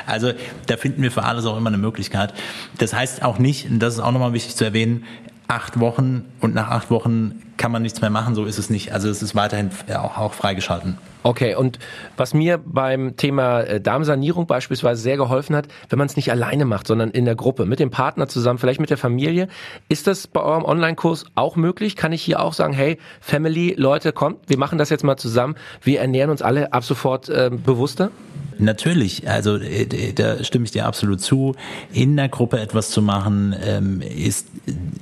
Also 0.07 0.33
da 0.67 0.77
finden 0.77 1.03
wir 1.03 1.13
für 1.13 1.25
alles 1.25 1.45
auch 1.47 1.57
immer 1.57 1.69
eine 1.69 1.79
Möglichkeit. 1.79 2.35
Das 2.79 2.93
heißt 2.93 3.23
auch 3.23 3.39
nicht, 3.39 3.71
und 3.71 3.79
das 3.79 3.95
ist 3.95 4.01
auch 4.01 4.13
nochmal 4.13 4.33
wichtig 4.33 4.57
zu 4.57 4.65
erwähnen, 4.65 5.05
acht 5.49 5.79
Wochen 5.81 6.25
und 6.41 6.55
nach 6.55 6.71
acht 6.71 6.91
Wochen 6.91 7.43
kann 7.57 7.73
man 7.73 7.83
nichts 7.83 8.01
mehr 8.01 8.11
machen, 8.11 8.35
so 8.35 8.45
ist 8.45 8.59
es 8.59 8.71
nicht. 8.71 8.93
Also 8.93 9.09
es 9.09 9.23
ist 9.23 9.35
weiterhin 9.35 9.71
auch, 9.95 10.19
auch 10.19 10.35
freigeschalten. 10.35 10.99
Okay, 11.27 11.57
und 11.57 11.81
was 12.17 12.35
mir 12.35 12.57
beim 12.65 13.17
Thema 13.17 13.63
äh, 13.63 13.81
Darmsanierung 13.81 14.47
beispielsweise 14.47 15.03
sehr 15.03 15.17
geholfen 15.17 15.57
hat, 15.57 15.67
wenn 15.89 15.99
man 15.99 16.07
es 16.07 16.15
nicht 16.15 16.31
alleine 16.31 16.65
macht, 16.65 16.87
sondern 16.87 17.11
in 17.11 17.25
der 17.25 17.35
Gruppe, 17.35 17.67
mit 17.67 17.81
dem 17.81 17.91
Partner 17.91 18.29
zusammen, 18.29 18.61
vielleicht 18.61 18.79
mit 18.79 18.91
der 18.91 18.97
Familie, 18.97 19.49
ist 19.89 20.07
das 20.07 20.29
bei 20.29 20.41
eurem 20.41 20.65
Online-Kurs 20.65 21.25
auch 21.35 21.57
möglich? 21.57 21.97
Kann 21.97 22.13
ich 22.13 22.23
hier 22.23 22.41
auch 22.41 22.53
sagen, 22.53 22.75
hey, 22.75 22.99
Family, 23.21 23.75
Leute, 23.77 24.13
kommt, 24.13 24.39
wir 24.49 24.57
machen 24.57 24.79
das 24.79 24.89
jetzt 24.89 25.03
mal 25.03 25.17
zusammen, 25.17 25.57
wir 25.83 25.99
ernähren 25.99 26.31
uns 26.31 26.43
alle 26.43 26.73
ab 26.73 26.85
sofort 26.85 27.29
äh, 27.29 27.51
bewusster? 27.51 28.13
Natürlich, 28.59 29.29
also 29.29 29.57
äh, 29.57 30.13
da 30.15 30.43
stimme 30.43 30.65
ich 30.65 30.71
dir 30.71 30.87
absolut 30.87 31.21
zu. 31.21 31.55
In 31.93 32.17
der 32.17 32.29
Gruppe 32.29 32.59
etwas 32.59 32.91
zu 32.91 33.03
machen 33.03 33.55
ähm, 33.63 34.01
ist 34.01 34.47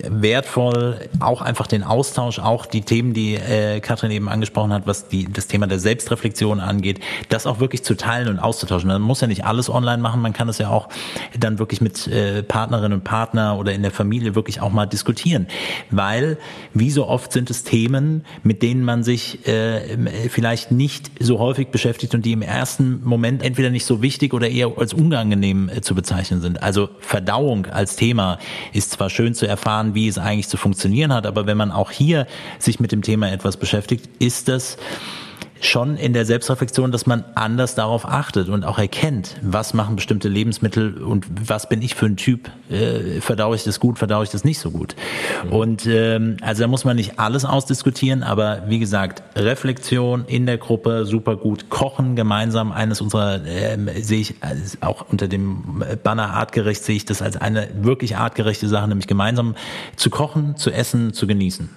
wertvoll. 0.03 0.99
Auch 1.21 1.41
einfach 1.41 1.67
den 1.67 1.85
Austausch, 1.85 2.39
auch 2.39 2.67
die 2.67 2.81
Themen, 2.81 3.15
die 3.15 3.35
äh, 3.35 3.81
Katrin 3.81 4.11
eben 4.11 4.29
angesprochen 4.29 4.73
hat, 4.73 4.87
was 4.87 5.09
die, 5.09 5.33
das 5.33 5.47
Thema 5.47 5.67
der 5.67 5.79
Selbstreflexion 5.79 6.14
angeht, 6.61 7.01
das 7.29 7.47
auch 7.47 7.61
wirklich 7.61 7.85
zu 7.85 7.97
teilen 7.97 8.29
und 8.29 8.39
auszutauschen. 8.39 8.89
Man 8.89 9.03
muss 9.03 9.21
ja 9.21 9.27
nicht 9.27 9.45
alles 9.45 9.69
online 9.69 10.03
machen, 10.03 10.21
man 10.21 10.33
kann 10.33 10.49
es 10.49 10.59
ja 10.59 10.69
auch 10.69 10.89
dann 11.39 11.59
wirklich 11.59 11.81
mit 11.81 12.07
äh, 12.07 12.43
Partnerinnen 12.43 12.93
und 12.99 13.05
Partner 13.05 13.59
oder 13.59 13.73
in 13.73 13.83
der 13.83 13.91
Familie 13.91 14.35
wirklich 14.35 14.61
auch 14.61 14.73
mal 14.73 14.87
diskutieren. 14.87 15.47
Weil, 15.91 16.39
wie 16.73 16.91
so 16.91 17.07
oft 17.07 17.33
sind 17.33 17.51
es 17.51 17.65
Themen, 17.65 18.25
mit 18.43 18.63
denen 18.63 18.85
man 18.85 19.03
sich 19.03 19.47
äh, 19.47 20.29
vielleicht 20.29 20.71
nicht 20.71 21.11
so 21.21 21.39
häufig 21.39 21.69
beschäftigt 21.69 22.15
und 22.15 22.25
die 22.25 22.33
im 22.33 22.43
ersten 22.43 23.01
Moment 23.05 23.43
entweder 23.43 23.71
nicht 23.71 23.87
so 23.87 24.03
wichtig 24.03 24.35
oder 24.35 24.49
eher 24.49 24.73
als 24.77 24.95
unangenehm 24.95 25.69
äh, 25.69 25.81
zu 25.81 25.95
bezeichnen 25.95 26.41
sind. 26.41 26.63
Also 26.63 26.89
Verdauung 27.01 27.67
als 27.67 27.97
Thema 27.97 28.39
ist 28.73 28.93
zwar 28.93 29.11
schön 29.11 29.35
zu 29.35 29.47
erfahren, 29.47 29.95
wie 29.95 30.09
es 30.09 30.19
eigentlich 30.19 30.49
zu 30.49 30.57
funktionieren 30.57 31.13
hat, 31.13 31.27
aber 31.27 31.47
wenn 31.47 31.57
man 31.57 31.71
auch 31.71 31.91
hier 31.91 32.27
sich 32.59 32.81
mit 32.81 32.93
dem 32.93 33.03
Thema 33.03 33.31
etwas 33.31 33.57
beschäftigt, 33.57 34.09
ist 34.19 34.49
das 34.49 34.77
schon 35.61 35.97
in 35.97 36.13
der 36.13 36.27
Selbstreflexion, 36.27 36.93
dass 36.93 37.07
man 37.07 37.25
anders 37.35 37.75
darauf 37.75 38.07
achtet 38.07 38.49
und 38.49 38.65
auch 38.65 38.79
erkennt, 38.79 39.37
was 39.43 39.75
machen 39.75 39.97
bestimmte 39.97 40.29
Lebensmittel 40.29 41.03
und 41.03 41.27
was 41.49 41.69
bin 41.69 41.83
ich 41.83 41.95
für 41.95 42.07
ein 42.07 42.17
Typ, 42.17 42.51
äh, 42.71 43.21
verdaue 43.21 43.57
ich 43.57 43.65
das 43.65 43.81
gut, 43.81 43.99
verdaue 43.99 44.25
ich 44.25 44.31
das 44.31 44.45
nicht 44.45 44.59
so 44.59 44.71
gut. 44.71 44.95
Und 45.51 45.87
ähm, 45.87 46.37
also 46.43 46.63
da 46.63 46.69
muss 46.69 46.85
man 46.85 46.97
nicht 46.97 47.19
alles 47.19 47.45
ausdiskutieren, 47.45 48.23
aber 48.23 48.65
wie 48.67 48.79
gesagt, 48.79 49.23
Reflexion 49.37 50.25
in 50.27 50.47
der 50.47 50.59
Gruppe 50.59 51.07
super 51.07 51.37
gut, 51.37 51.71
Kochen 51.71 52.17
gemeinsam, 52.17 52.73
eines 52.73 53.01
unserer 53.01 53.45
äh, 53.47 54.03
sehe 54.03 54.21
ich 54.21 54.35
auch 54.81 55.07
unter 55.11 55.29
dem 55.29 55.83
Banner 56.03 56.35
artgerecht 56.35 56.85
sehe 56.85 56.97
ich 56.97 57.05
das 57.05 57.23
als 57.23 57.37
eine 57.37 57.69
wirklich 57.81 58.17
artgerechte 58.17 58.69
Sache, 58.69 58.89
nämlich 58.89 59.07
gemeinsam 59.07 59.55
zu 59.97 60.11
kochen, 60.11 60.57
zu 60.57 60.71
essen, 60.71 61.13
zu 61.13 61.27
genießen. 61.27 61.69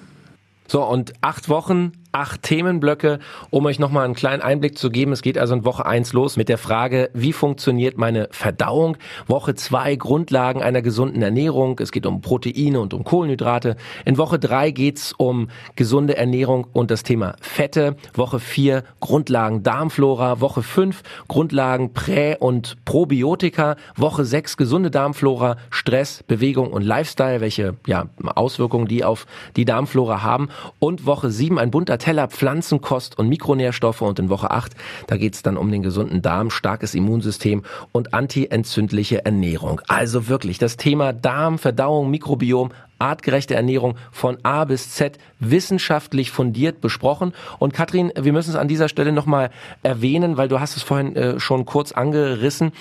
So, 0.67 0.83
und 0.83 1.13
acht 1.21 1.47
Wochen 1.47 1.93
acht 2.11 2.43
Themenblöcke, 2.43 3.19
um 3.49 3.65
euch 3.65 3.79
nochmal 3.79 4.05
einen 4.05 4.15
kleinen 4.15 4.41
Einblick 4.41 4.77
zu 4.77 4.89
geben. 4.89 5.11
Es 5.11 5.21
geht 5.21 5.37
also 5.37 5.53
in 5.53 5.65
Woche 5.65 5.85
eins 5.85 6.13
los 6.13 6.37
mit 6.37 6.49
der 6.49 6.57
Frage, 6.57 7.09
wie 7.13 7.33
funktioniert 7.33 7.97
meine 7.97 8.27
Verdauung? 8.31 8.97
Woche 9.27 9.55
zwei 9.55 9.95
Grundlagen 9.95 10.61
einer 10.61 10.81
gesunden 10.81 11.21
Ernährung. 11.21 11.79
Es 11.79 11.91
geht 11.91 12.05
um 12.05 12.21
Proteine 12.21 12.79
und 12.79 12.93
um 12.93 13.03
Kohlenhydrate. 13.03 13.75
In 14.05 14.17
Woche 14.17 14.39
drei 14.39 14.71
geht's 14.71 15.13
um 15.17 15.49
gesunde 15.75 16.17
Ernährung 16.17 16.67
und 16.73 16.91
das 16.91 17.03
Thema 17.03 17.35
Fette. 17.41 17.95
Woche 18.13 18.39
vier 18.39 18.83
Grundlagen 18.99 19.63
Darmflora. 19.63 20.41
Woche 20.41 20.63
fünf 20.63 21.03
Grundlagen 21.27 21.93
Prä- 21.93 22.37
und 22.37 22.77
Probiotika. 22.85 23.75
Woche 23.95 24.25
sechs 24.25 24.57
gesunde 24.57 24.91
Darmflora, 24.91 25.57
Stress, 25.69 26.23
Bewegung 26.23 26.71
und 26.71 26.83
Lifestyle, 26.83 27.41
welche 27.41 27.75
ja, 27.85 28.07
Auswirkungen 28.35 28.87
die 28.87 29.03
auf 29.03 29.27
die 29.55 29.65
Darmflora 29.65 30.23
haben. 30.23 30.49
Und 30.79 31.05
Woche 31.05 31.29
sieben 31.29 31.59
ein 31.59 31.71
bunter 31.71 31.96
Teller 31.97 32.27
Pflanzenkost 32.27 33.17
und 33.17 33.29
Mikronährstoffe 33.29 34.01
und 34.01 34.19
in 34.19 34.29
Woche 34.29 34.51
8, 34.51 34.73
da 35.07 35.17
geht's 35.17 35.43
dann 35.43 35.57
um 35.57 35.71
den 35.71 35.81
gesunden 35.81 36.21
Darm, 36.21 36.49
starkes 36.49 36.95
Immunsystem 36.95 37.63
und 37.91 38.13
antientzündliche 38.13 39.25
Ernährung. 39.25 39.81
Also 39.87 40.27
wirklich, 40.27 40.57
das 40.57 40.77
Thema 40.77 41.13
Darm, 41.13 41.57
Verdauung, 41.57 42.09
Mikrobiom, 42.09 42.71
artgerechte 42.99 43.55
Ernährung 43.55 43.97
von 44.11 44.37
A 44.43 44.65
bis 44.65 44.91
Z 44.91 45.17
wissenschaftlich 45.39 46.31
fundiert 46.31 46.81
besprochen. 46.81 47.33
Und 47.59 47.73
Katrin, 47.73 48.11
wir 48.15 48.33
müssen 48.33 48.51
es 48.51 48.55
an 48.55 48.67
dieser 48.67 48.89
Stelle 48.89 49.11
nochmal 49.11 49.49
erwähnen, 49.83 50.37
weil 50.37 50.47
du 50.47 50.59
hast 50.59 50.77
es 50.77 50.83
vorhin 50.83 51.15
äh, 51.15 51.39
schon 51.39 51.65
kurz 51.65 51.91
angerissen. 51.91 52.71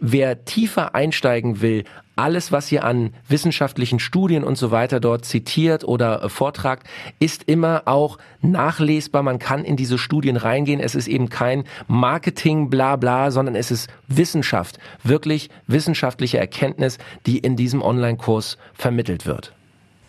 Wer 0.00 0.44
tiefer 0.44 0.94
einsteigen 0.94 1.60
will, 1.60 1.84
alles, 2.16 2.52
was 2.52 2.70
ihr 2.70 2.84
an 2.84 3.12
wissenschaftlichen 3.28 3.98
Studien 3.98 4.44
und 4.44 4.56
so 4.56 4.70
weiter 4.70 5.00
dort 5.00 5.24
zitiert 5.24 5.84
oder 5.84 6.22
äh, 6.22 6.28
vortragt, 6.28 6.86
ist 7.18 7.44
immer 7.44 7.82
auch 7.86 8.18
nachlesbar. 8.40 9.22
Man 9.22 9.38
kann 9.38 9.64
in 9.64 9.76
diese 9.76 9.98
Studien 9.98 10.36
reingehen. 10.36 10.80
Es 10.80 10.94
ist 10.94 11.08
eben 11.08 11.28
kein 11.28 11.64
Marketing, 11.88 12.70
bla 12.70 12.96
bla, 12.96 13.30
sondern 13.30 13.56
es 13.56 13.70
ist 13.70 13.90
Wissenschaft, 14.06 14.78
wirklich 15.02 15.50
wissenschaftliche 15.66 16.38
Erkenntnis, 16.38 16.98
die 17.26 17.38
in 17.38 17.56
diesem 17.56 17.82
Online-Kurs 17.82 18.58
vermittelt 18.74 19.26
wird. 19.26 19.52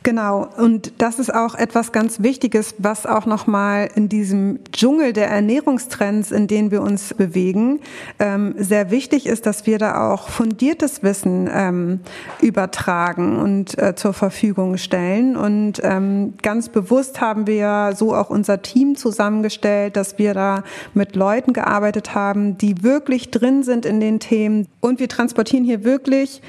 Genau, 0.05 0.47
und 0.57 0.93
das 0.99 1.17
ist 1.17 1.33
auch 1.33 1.55
etwas 1.55 1.91
ganz 1.91 2.21
Wichtiges, 2.21 2.75
was 2.77 3.07
auch 3.07 3.25
nochmal 3.25 3.89
in 3.95 4.07
diesem 4.07 4.59
Dschungel 4.71 5.13
der 5.13 5.29
Ernährungstrends, 5.31 6.31
in 6.31 6.45
denen 6.45 6.69
wir 6.69 6.83
uns 6.83 7.15
bewegen, 7.15 7.79
ähm, 8.19 8.53
sehr 8.55 8.91
wichtig 8.91 9.25
ist, 9.25 9.47
dass 9.47 9.65
wir 9.65 9.79
da 9.79 10.13
auch 10.13 10.29
fundiertes 10.29 11.01
Wissen 11.01 11.49
ähm, 11.51 12.01
übertragen 12.39 13.39
und 13.39 13.79
äh, 13.79 13.95
zur 13.95 14.13
Verfügung 14.13 14.77
stellen. 14.77 15.35
Und 15.35 15.81
ähm, 15.83 16.35
ganz 16.39 16.69
bewusst 16.69 17.19
haben 17.19 17.47
wir 17.47 17.93
so 17.95 18.13
auch 18.13 18.29
unser 18.29 18.61
Team 18.61 18.95
zusammengestellt, 18.95 19.95
dass 19.95 20.19
wir 20.19 20.35
da 20.35 20.63
mit 20.93 21.15
Leuten 21.15 21.51
gearbeitet 21.51 22.13
haben, 22.13 22.59
die 22.59 22.83
wirklich 22.83 23.31
drin 23.31 23.63
sind 23.63 23.87
in 23.87 23.99
den 23.99 24.19
Themen. 24.19 24.67
Und 24.81 24.99
wir 24.99 25.09
transportieren 25.09 25.65
hier 25.65 25.83
wirklich 25.83 26.43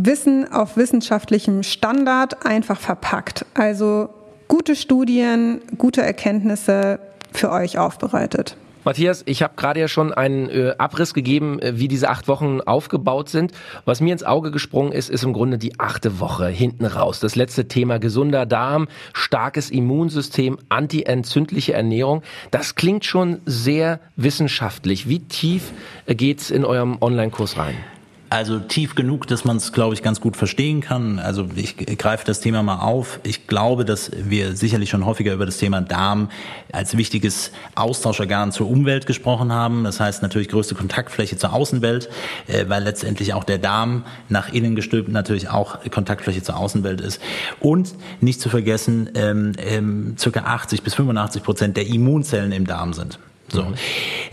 Wissen 0.00 0.50
auf 0.52 0.76
wissenschaftlichem 0.76 1.64
Standard 1.64 2.46
einfach 2.46 2.78
verpackt. 2.78 3.44
Also 3.54 4.08
gute 4.46 4.76
Studien, 4.76 5.60
gute 5.76 6.02
Erkenntnisse 6.02 7.00
für 7.32 7.50
euch 7.50 7.78
aufbereitet. 7.78 8.56
Matthias, 8.84 9.24
ich 9.26 9.42
habe 9.42 9.54
gerade 9.56 9.80
ja 9.80 9.88
schon 9.88 10.14
einen 10.14 10.48
äh, 10.48 10.74
Abriss 10.78 11.14
gegeben, 11.14 11.58
äh, 11.58 11.78
wie 11.78 11.88
diese 11.88 12.08
acht 12.10 12.28
Wochen 12.28 12.60
aufgebaut 12.60 13.28
sind. 13.28 13.50
Was 13.84 14.00
mir 14.00 14.12
ins 14.12 14.22
Auge 14.22 14.52
gesprungen 14.52 14.92
ist, 14.92 15.10
ist 15.10 15.24
im 15.24 15.32
Grunde 15.32 15.58
die 15.58 15.80
achte 15.80 16.20
Woche 16.20 16.46
hinten 16.46 16.84
raus. 16.84 17.18
Das 17.18 17.34
letzte 17.34 17.66
Thema 17.66 17.98
gesunder 17.98 18.46
Darm, 18.46 18.86
starkes 19.12 19.68
Immunsystem, 19.68 20.58
antientzündliche 20.68 21.74
Ernährung. 21.74 22.22
Das 22.52 22.76
klingt 22.76 23.04
schon 23.04 23.40
sehr 23.46 23.98
wissenschaftlich. 24.14 25.08
Wie 25.08 25.18
tief 25.18 25.72
äh, 26.06 26.14
geht's 26.14 26.50
in 26.50 26.64
eurem 26.64 26.98
Online-Kurs 27.00 27.58
rein? 27.58 27.74
Also 28.30 28.58
tief 28.58 28.94
genug, 28.94 29.26
dass 29.26 29.46
man 29.46 29.56
es, 29.56 29.72
glaube 29.72 29.94
ich, 29.94 30.02
ganz 30.02 30.20
gut 30.20 30.36
verstehen 30.36 30.82
kann. 30.82 31.18
Also 31.18 31.48
ich 31.54 31.76
greife 31.76 32.26
das 32.26 32.40
Thema 32.40 32.62
mal 32.62 32.80
auf. 32.80 33.20
Ich 33.22 33.46
glaube, 33.46 33.86
dass 33.86 34.10
wir 34.14 34.54
sicherlich 34.54 34.90
schon 34.90 35.06
häufiger 35.06 35.32
über 35.32 35.46
das 35.46 35.56
Thema 35.56 35.80
Darm 35.80 36.30
als 36.70 36.98
wichtiges 36.98 37.52
Austauschorgan 37.74 38.52
zur 38.52 38.68
Umwelt 38.68 39.06
gesprochen 39.06 39.50
haben. 39.50 39.84
Das 39.84 39.98
heißt 39.98 40.20
natürlich 40.20 40.48
größte 40.48 40.74
Kontaktfläche 40.74 41.38
zur 41.38 41.54
Außenwelt, 41.54 42.10
äh, 42.48 42.66
weil 42.68 42.82
letztendlich 42.82 43.32
auch 43.32 43.44
der 43.44 43.58
Darm 43.58 44.04
nach 44.28 44.52
innen 44.52 44.76
gestülpt 44.76 45.08
natürlich 45.08 45.48
auch 45.48 45.78
Kontaktfläche 45.90 46.42
zur 46.42 46.58
Außenwelt 46.58 47.00
ist. 47.00 47.22
Und 47.60 47.94
nicht 48.20 48.42
zu 48.42 48.50
vergessen, 48.50 49.08
ähm, 49.14 49.52
ähm, 49.56 50.16
circa 50.18 50.40
80 50.40 50.82
bis 50.82 50.94
85 50.94 51.42
Prozent 51.42 51.76
der 51.78 51.86
Immunzellen 51.86 52.52
im 52.52 52.66
Darm 52.66 52.92
sind. 52.92 53.18
So. 53.48 53.66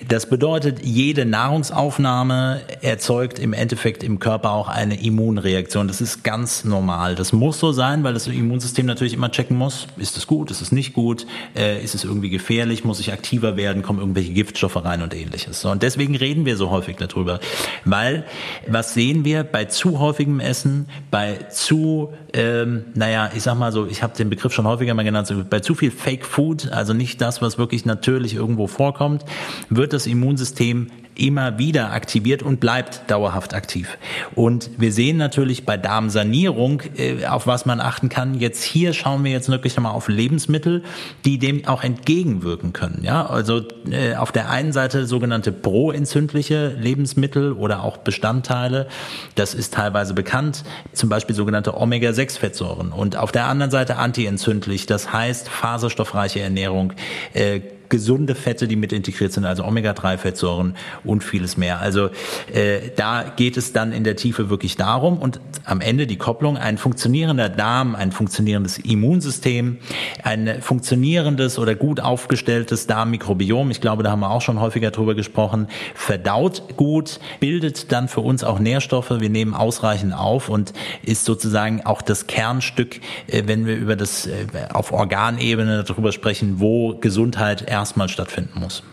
Das 0.08 0.30
bedeutet, 0.30 0.84
jede 0.84 1.26
Nahrungsaufnahme 1.26 2.62
erzeugt 2.82 3.40
im 3.40 3.54
Endeffekt 3.54 4.04
im 4.04 4.20
Körper 4.20 4.52
auch 4.52 4.68
eine 4.68 5.02
Immunreaktion. 5.02 5.88
Das 5.88 6.02
ist 6.02 6.24
ganz 6.24 6.66
normal. 6.66 7.16
Das 7.16 7.32
muss 7.32 7.60
so 7.60 7.72
sein, 7.72 8.04
weil 8.04 8.14
das 8.14 8.28
Immunsystem 8.28 8.86
natürlich 8.86 9.14
immer 9.14 9.32
checken 9.32 9.58
muss, 9.58 9.88
ist 9.98 10.18
es 10.18 10.28
gut, 10.28 10.52
ist 10.52 10.62
es 10.62 10.72
nicht 10.72 10.94
gut, 10.94 11.26
äh, 11.56 11.82
ist 11.82 11.96
es 11.96 12.04
irgendwie 12.04 12.30
gefährlich, 12.30 12.84
muss 12.84 13.00
ich 13.00 13.14
aktiver 13.14 13.58
werden, 13.58 13.84
kommen 13.84 14.00
irgendwelche 14.00 14.34
Giftstoffe 14.34 14.84
rein 14.84 15.02
und 15.02 15.14
ähnliches. 15.14 15.62
So, 15.62 15.72
und 15.72 15.82
deswegen 15.82 16.16
reden 16.16 16.46
wir 16.46 16.58
so 16.58 16.70
häufig 16.70 16.98
darüber. 16.98 17.40
Weil, 17.86 18.26
was 18.68 18.94
sehen 18.94 19.24
wir 19.24 19.44
bei 19.44 19.66
zu 19.66 20.00
häufigem 20.00 20.40
Essen, 20.40 20.88
bei 21.10 21.36
zu, 21.50 22.14
ähm, 22.36 22.84
naja, 22.94 23.32
ich 23.34 23.44
sag 23.44 23.56
mal 23.58 23.72
so, 23.72 23.88
ich 23.88 24.04
habe 24.04 24.16
den 24.16 24.30
Begriff 24.30 24.54
schon 24.54 24.68
häufiger 24.68 24.94
mal 24.94 25.04
genannt, 25.04 25.34
bei 25.50 25.62
zu 25.62 25.74
viel 25.74 25.90
Fake 25.90 26.26
Food, 26.26 26.72
also 26.72 26.94
nicht 26.94 27.22
das, 27.22 27.42
was 27.42 27.58
wirklich 27.58 27.86
natürlich 27.86 28.36
irgendwo 28.36 28.68
vorkommt, 28.68 29.06
kommt, 29.06 29.26
wird 29.70 29.94
das 29.94 30.08
Immunsystem 30.08 30.88
immer 31.16 31.58
wieder 31.58 31.92
aktiviert 31.92 32.44
und 32.44 32.60
bleibt 32.60 33.10
dauerhaft 33.10 33.54
aktiv. 33.54 33.98
Und 34.36 34.70
wir 34.78 34.92
sehen 34.92 35.18
natürlich 35.18 35.66
bei 35.66 35.78
Darmsanierung, 35.78 36.82
äh, 36.98 37.26
auf 37.26 37.48
was 37.48 37.66
man 37.66 37.80
achten 37.80 38.10
kann. 38.10 38.40
Jetzt 38.40 38.64
hier 38.64 38.94
schauen 38.94 39.24
wir 39.24 39.32
jetzt 39.32 39.50
wirklich 39.50 39.76
nochmal 39.76 39.94
auf 39.94 40.08
Lebensmittel, 40.08 40.84
die 41.24 41.38
dem 41.38 41.66
auch 41.68 41.84
entgegenwirken 41.84 42.74
können. 42.74 43.02
Ja, 43.04 43.26
also 43.26 43.62
äh, 43.90 44.16
auf 44.16 44.32
der 44.32 44.50
einen 44.50 44.74
Seite 44.74 45.06
sogenannte 45.06 45.52
proentzündliche 45.52 46.70
Lebensmittel 46.70 47.54
oder 47.54 47.84
auch 47.84 47.98
Bestandteile. 47.98 48.88
Das 49.36 49.54
ist 49.54 49.74
teilweise 49.74 50.14
bekannt. 50.14 50.64
Zum 50.94 51.10
Beispiel 51.10 51.36
sogenannte 51.36 51.78
Omega-6-Fettsäuren. 51.78 52.92
Und 52.92 53.18
auf 53.18 53.32
der 53.32 53.46
anderen 53.46 53.72
Seite 53.72 53.98
antientzündlich. 53.98 54.86
Das 54.86 55.12
heißt 55.14 55.50
faserstoffreiche 55.50 56.42
Ernährung, 56.42 56.94
äh, 57.34 57.62
gesunde 57.90 58.36
Fette, 58.36 58.68
die 58.68 58.76
mit 58.76 58.94
integriert 58.94 59.34
sind, 59.34 59.46
also 59.46 59.64
Omega-3-Fettsäuren 59.64 60.76
und 61.04 61.24
vieles 61.24 61.58
mehr. 61.58 61.80
Also 61.80 62.10
äh, 62.54 62.92
da 62.96 63.24
geht 63.36 63.58
es 63.58 63.74
dann 63.74 63.92
in 63.92 64.04
der 64.04 64.16
Tiefe 64.16 64.50
wirklich 64.50 64.76
darum 64.76 65.18
und 65.18 65.40
am 65.66 65.82
Ende 65.82 66.08
die 66.08 66.18
Kopplung, 66.18 66.58
ein 66.58 66.78
funktionierender 66.78 67.50
Darm, 67.50 67.96
ein 67.96 68.12
funktionierendes 68.12 68.78
Immunsystem, 68.78 69.78
ein 70.24 70.62
funktionierendes 70.62 71.60
oder 71.60 71.76
gut 71.76 72.00
aufgestelltes 72.00 72.88
Darmmikrobiom, 72.88 73.72
ich 73.72 73.82
glaube, 73.82 74.04
da 74.04 74.12
haben 74.12 74.20
wir 74.20 74.32
auch 74.32 74.42
schon 74.42 74.60
häufiger 74.60 74.92
drüber 74.92 75.16
gesprochen, 75.16 75.68
verdaut 75.94 76.78
gut, 76.78 77.20
bildet 77.40 77.92
dann 77.92 78.08
für 78.08 78.22
uns 78.22 78.44
auch 78.44 78.60
Nährstoffe, 78.60 79.12
wir 79.20 79.30
nehmen 79.30 79.54
ausreichend 79.54 80.14
auf 80.14 80.50
und 80.50 80.74
ist 81.04 81.26
sozusagen 81.26 81.86
auch 81.86 82.02
das 82.02 82.28
Kernstück, 82.28 83.00
äh, 83.28 83.44
wenn 83.46 83.66
wir 83.66 83.76
über 83.76 83.96
das 83.96 84.28
äh, 84.28 84.46
auf 84.74 84.92
Organebene 84.92 85.84
darüber 85.84 86.12
sprechen, 86.12 86.60
wo 86.60 86.96
Gesundheit 86.96 87.68
erstmal 87.76 88.10
stattfinden 88.10 88.60
muss. 88.60 88.84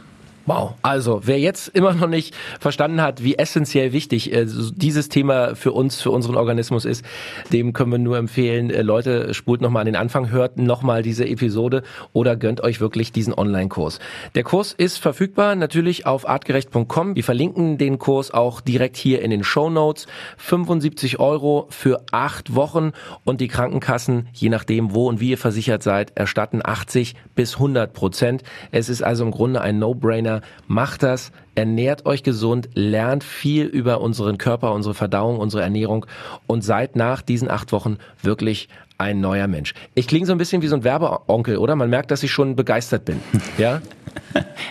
Wow. 0.44 0.74
Also, 0.82 1.20
wer 1.24 1.38
jetzt 1.38 1.68
immer 1.68 1.92
noch 1.94 2.08
nicht 2.08 2.34
verstanden 2.58 3.00
hat, 3.00 3.22
wie 3.22 3.36
essentiell 3.36 3.92
wichtig 3.92 4.32
äh, 4.32 4.44
dieses 4.74 5.08
Thema 5.08 5.54
für 5.54 5.70
uns, 5.70 6.00
für 6.00 6.10
unseren 6.10 6.36
Organismus 6.36 6.84
ist, 6.84 7.04
dem 7.52 7.72
können 7.72 7.92
wir 7.92 7.98
nur 7.98 8.18
empfehlen, 8.18 8.70
äh, 8.70 8.82
Leute, 8.82 9.34
spult 9.34 9.60
nochmal 9.60 9.82
an 9.82 9.86
den 9.86 9.96
Anfang, 9.96 10.30
hört 10.30 10.58
nochmal 10.58 11.02
diese 11.02 11.28
Episode 11.28 11.82
oder 12.12 12.34
gönnt 12.34 12.60
euch 12.60 12.80
wirklich 12.80 13.12
diesen 13.12 13.34
Online-Kurs. 13.34 14.00
Der 14.34 14.42
Kurs 14.42 14.72
ist 14.72 14.98
verfügbar 14.98 15.54
natürlich 15.54 16.06
auf 16.06 16.28
artgerecht.com. 16.28 17.14
Wir 17.14 17.24
verlinken 17.24 17.78
den 17.78 18.00
Kurs 18.00 18.32
auch 18.32 18.60
direkt 18.60 18.96
hier 18.96 19.22
in 19.22 19.30
den 19.30 19.44
Show 19.44 19.70
Notes. 19.70 20.06
75 20.38 21.20
Euro 21.20 21.68
für 21.70 22.02
acht 22.10 22.56
Wochen 22.56 22.92
und 23.24 23.40
die 23.40 23.48
Krankenkassen, 23.48 24.28
je 24.32 24.48
nachdem 24.48 24.92
wo 24.92 25.08
und 25.08 25.20
wie 25.20 25.30
ihr 25.30 25.38
versichert 25.38 25.84
seid, 25.84 26.12
erstatten 26.16 26.60
80 26.64 27.14
bis 27.36 27.54
100 27.54 27.92
Prozent. 27.92 28.42
Es 28.72 28.88
ist 28.88 29.02
also 29.02 29.24
im 29.24 29.30
Grunde 29.30 29.60
ein 29.60 29.78
No-Brainer 29.78 30.31
Kinder, 30.32 30.46
macht 30.66 31.02
das, 31.02 31.32
ernährt 31.54 32.06
euch 32.06 32.22
gesund, 32.22 32.70
lernt 32.74 33.24
viel 33.24 33.66
über 33.66 34.00
unseren 34.00 34.38
Körper, 34.38 34.72
unsere 34.72 34.94
Verdauung, 34.94 35.38
unsere 35.38 35.62
Ernährung 35.62 36.06
und 36.46 36.62
seid 36.62 36.96
nach 36.96 37.22
diesen 37.22 37.50
acht 37.50 37.72
Wochen 37.72 37.98
wirklich 38.22 38.68
ein 38.98 39.20
neuer 39.20 39.48
Mensch. 39.48 39.74
Ich 39.94 40.06
klinge 40.06 40.26
so 40.26 40.32
ein 40.32 40.38
bisschen 40.38 40.62
wie 40.62 40.68
so 40.68 40.76
ein 40.76 40.84
Werbeonkel, 40.84 41.58
oder? 41.58 41.76
Man 41.76 41.90
merkt, 41.90 42.10
dass 42.10 42.22
ich 42.22 42.30
schon 42.30 42.56
begeistert 42.56 43.04
bin. 43.04 43.20
Ja? 43.58 43.82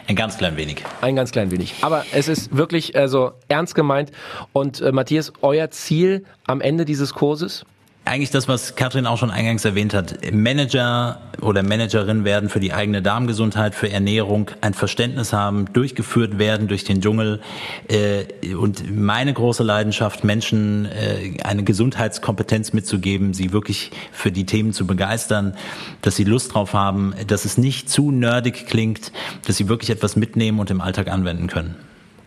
Ein 0.07 0.15
ganz 0.15 0.37
klein 0.37 0.57
wenig. 0.57 0.83
Ein 1.01 1.15
ganz 1.15 1.31
klein 1.31 1.51
wenig. 1.51 1.75
Aber 1.81 2.03
es 2.13 2.27
ist 2.27 2.55
wirklich 2.55 2.95
also 2.95 3.33
ernst 3.47 3.75
gemeint. 3.75 4.11
Und 4.53 4.81
äh, 4.81 4.91
Matthias, 4.91 5.33
euer 5.41 5.69
Ziel 5.69 6.25
am 6.45 6.61
Ende 6.61 6.85
dieses 6.85 7.13
Kurses? 7.13 7.65
Eigentlich 8.03 8.31
das, 8.31 8.47
was 8.47 8.75
Katrin 8.75 9.05
auch 9.05 9.17
schon 9.17 9.29
eingangs 9.29 9.63
erwähnt 9.63 9.93
hat. 9.93 10.19
Manager 10.33 11.21
oder 11.39 11.61
Managerin 11.61 12.23
werden 12.23 12.49
für 12.49 12.59
die 12.59 12.73
eigene 12.73 13.01
Darmgesundheit, 13.01 13.75
für 13.75 13.91
Ernährung 13.91 14.49
ein 14.61 14.73
Verständnis 14.73 15.33
haben, 15.33 15.71
durchgeführt 15.73 16.39
werden 16.39 16.67
durch 16.67 16.83
den 16.83 17.01
Dschungel. 17.01 17.41
Äh, 17.87 18.55
und 18.55 18.95
meine 18.95 19.33
große 19.33 19.63
Leidenschaft, 19.63 20.23
Menschen 20.23 20.85
äh, 20.85 21.37
eine 21.43 21.63
Gesundheitskompetenz 21.63 22.73
mitzugeben, 22.73 23.33
sie 23.33 23.53
wirklich 23.53 23.91
für 24.11 24.31
die 24.31 24.45
Themen 24.45 24.73
zu 24.73 24.87
begeistern, 24.87 25.55
dass 26.01 26.15
sie 26.15 26.23
Lust 26.23 26.55
drauf 26.55 26.73
haben, 26.73 27.13
dass 27.27 27.45
es 27.45 27.57
nicht 27.57 27.89
zu 27.89 28.11
nerdig 28.11 28.65
klingt, 28.65 29.11
dass 29.45 29.57
sie 29.57 29.69
wirklich 29.69 29.91
etwas 29.91 30.15
mitnehmen 30.15 30.59
und 30.59 30.71
im 30.71 30.81
Alltag 30.81 31.07
anwenden 31.07 31.47
können. 31.47 31.75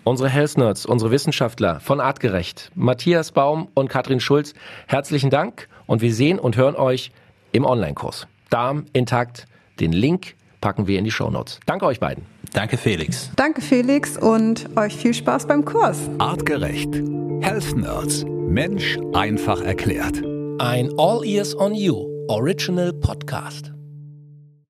Unsere 0.05 0.29
Health 0.29 0.59
Nerds, 0.59 0.85
unsere 0.85 1.11
Wissenschaftler 1.11 1.81
von 1.81 1.99
Artgerecht, 1.99 2.71
Matthias 2.75 3.33
Baum 3.33 3.69
und 3.73 3.89
Katrin 3.89 4.21
Schulz, 4.21 4.53
herzlichen 4.87 5.31
Dank 5.31 5.67
und 5.87 6.03
wir 6.03 6.13
sehen 6.13 6.39
und 6.39 6.59
hören 6.59 6.77
euch 6.77 7.11
im 7.53 7.65
Online-Kurs. 7.65 8.27
Darm 8.51 8.85
intakt. 8.93 9.47
Den 9.81 9.93
Link 9.93 10.35
packen 10.61 10.87
wir 10.87 10.99
in 10.99 11.05
die 11.05 11.11
Show 11.11 11.31
Notes. 11.31 11.59
Danke 11.65 11.87
euch 11.87 12.01
beiden. 12.01 12.27
Danke 12.53 12.77
Felix. 12.77 13.31
Danke 13.37 13.63
Felix 13.63 14.19
und 14.19 14.69
euch 14.77 14.95
viel 14.95 15.15
Spaß 15.15 15.47
beim 15.47 15.65
Kurs. 15.65 16.11
Artgerecht. 16.19 16.95
Health 17.41 17.75
Nerds. 17.75 18.25
Mensch 18.27 18.99
einfach 19.15 19.63
erklärt. 19.63 20.23
Ein 20.59 20.91
All 20.99 21.25
Ears 21.25 21.59
on 21.59 21.75
You 21.75 22.07
Original 22.29 22.93
Podcast. 22.93 23.73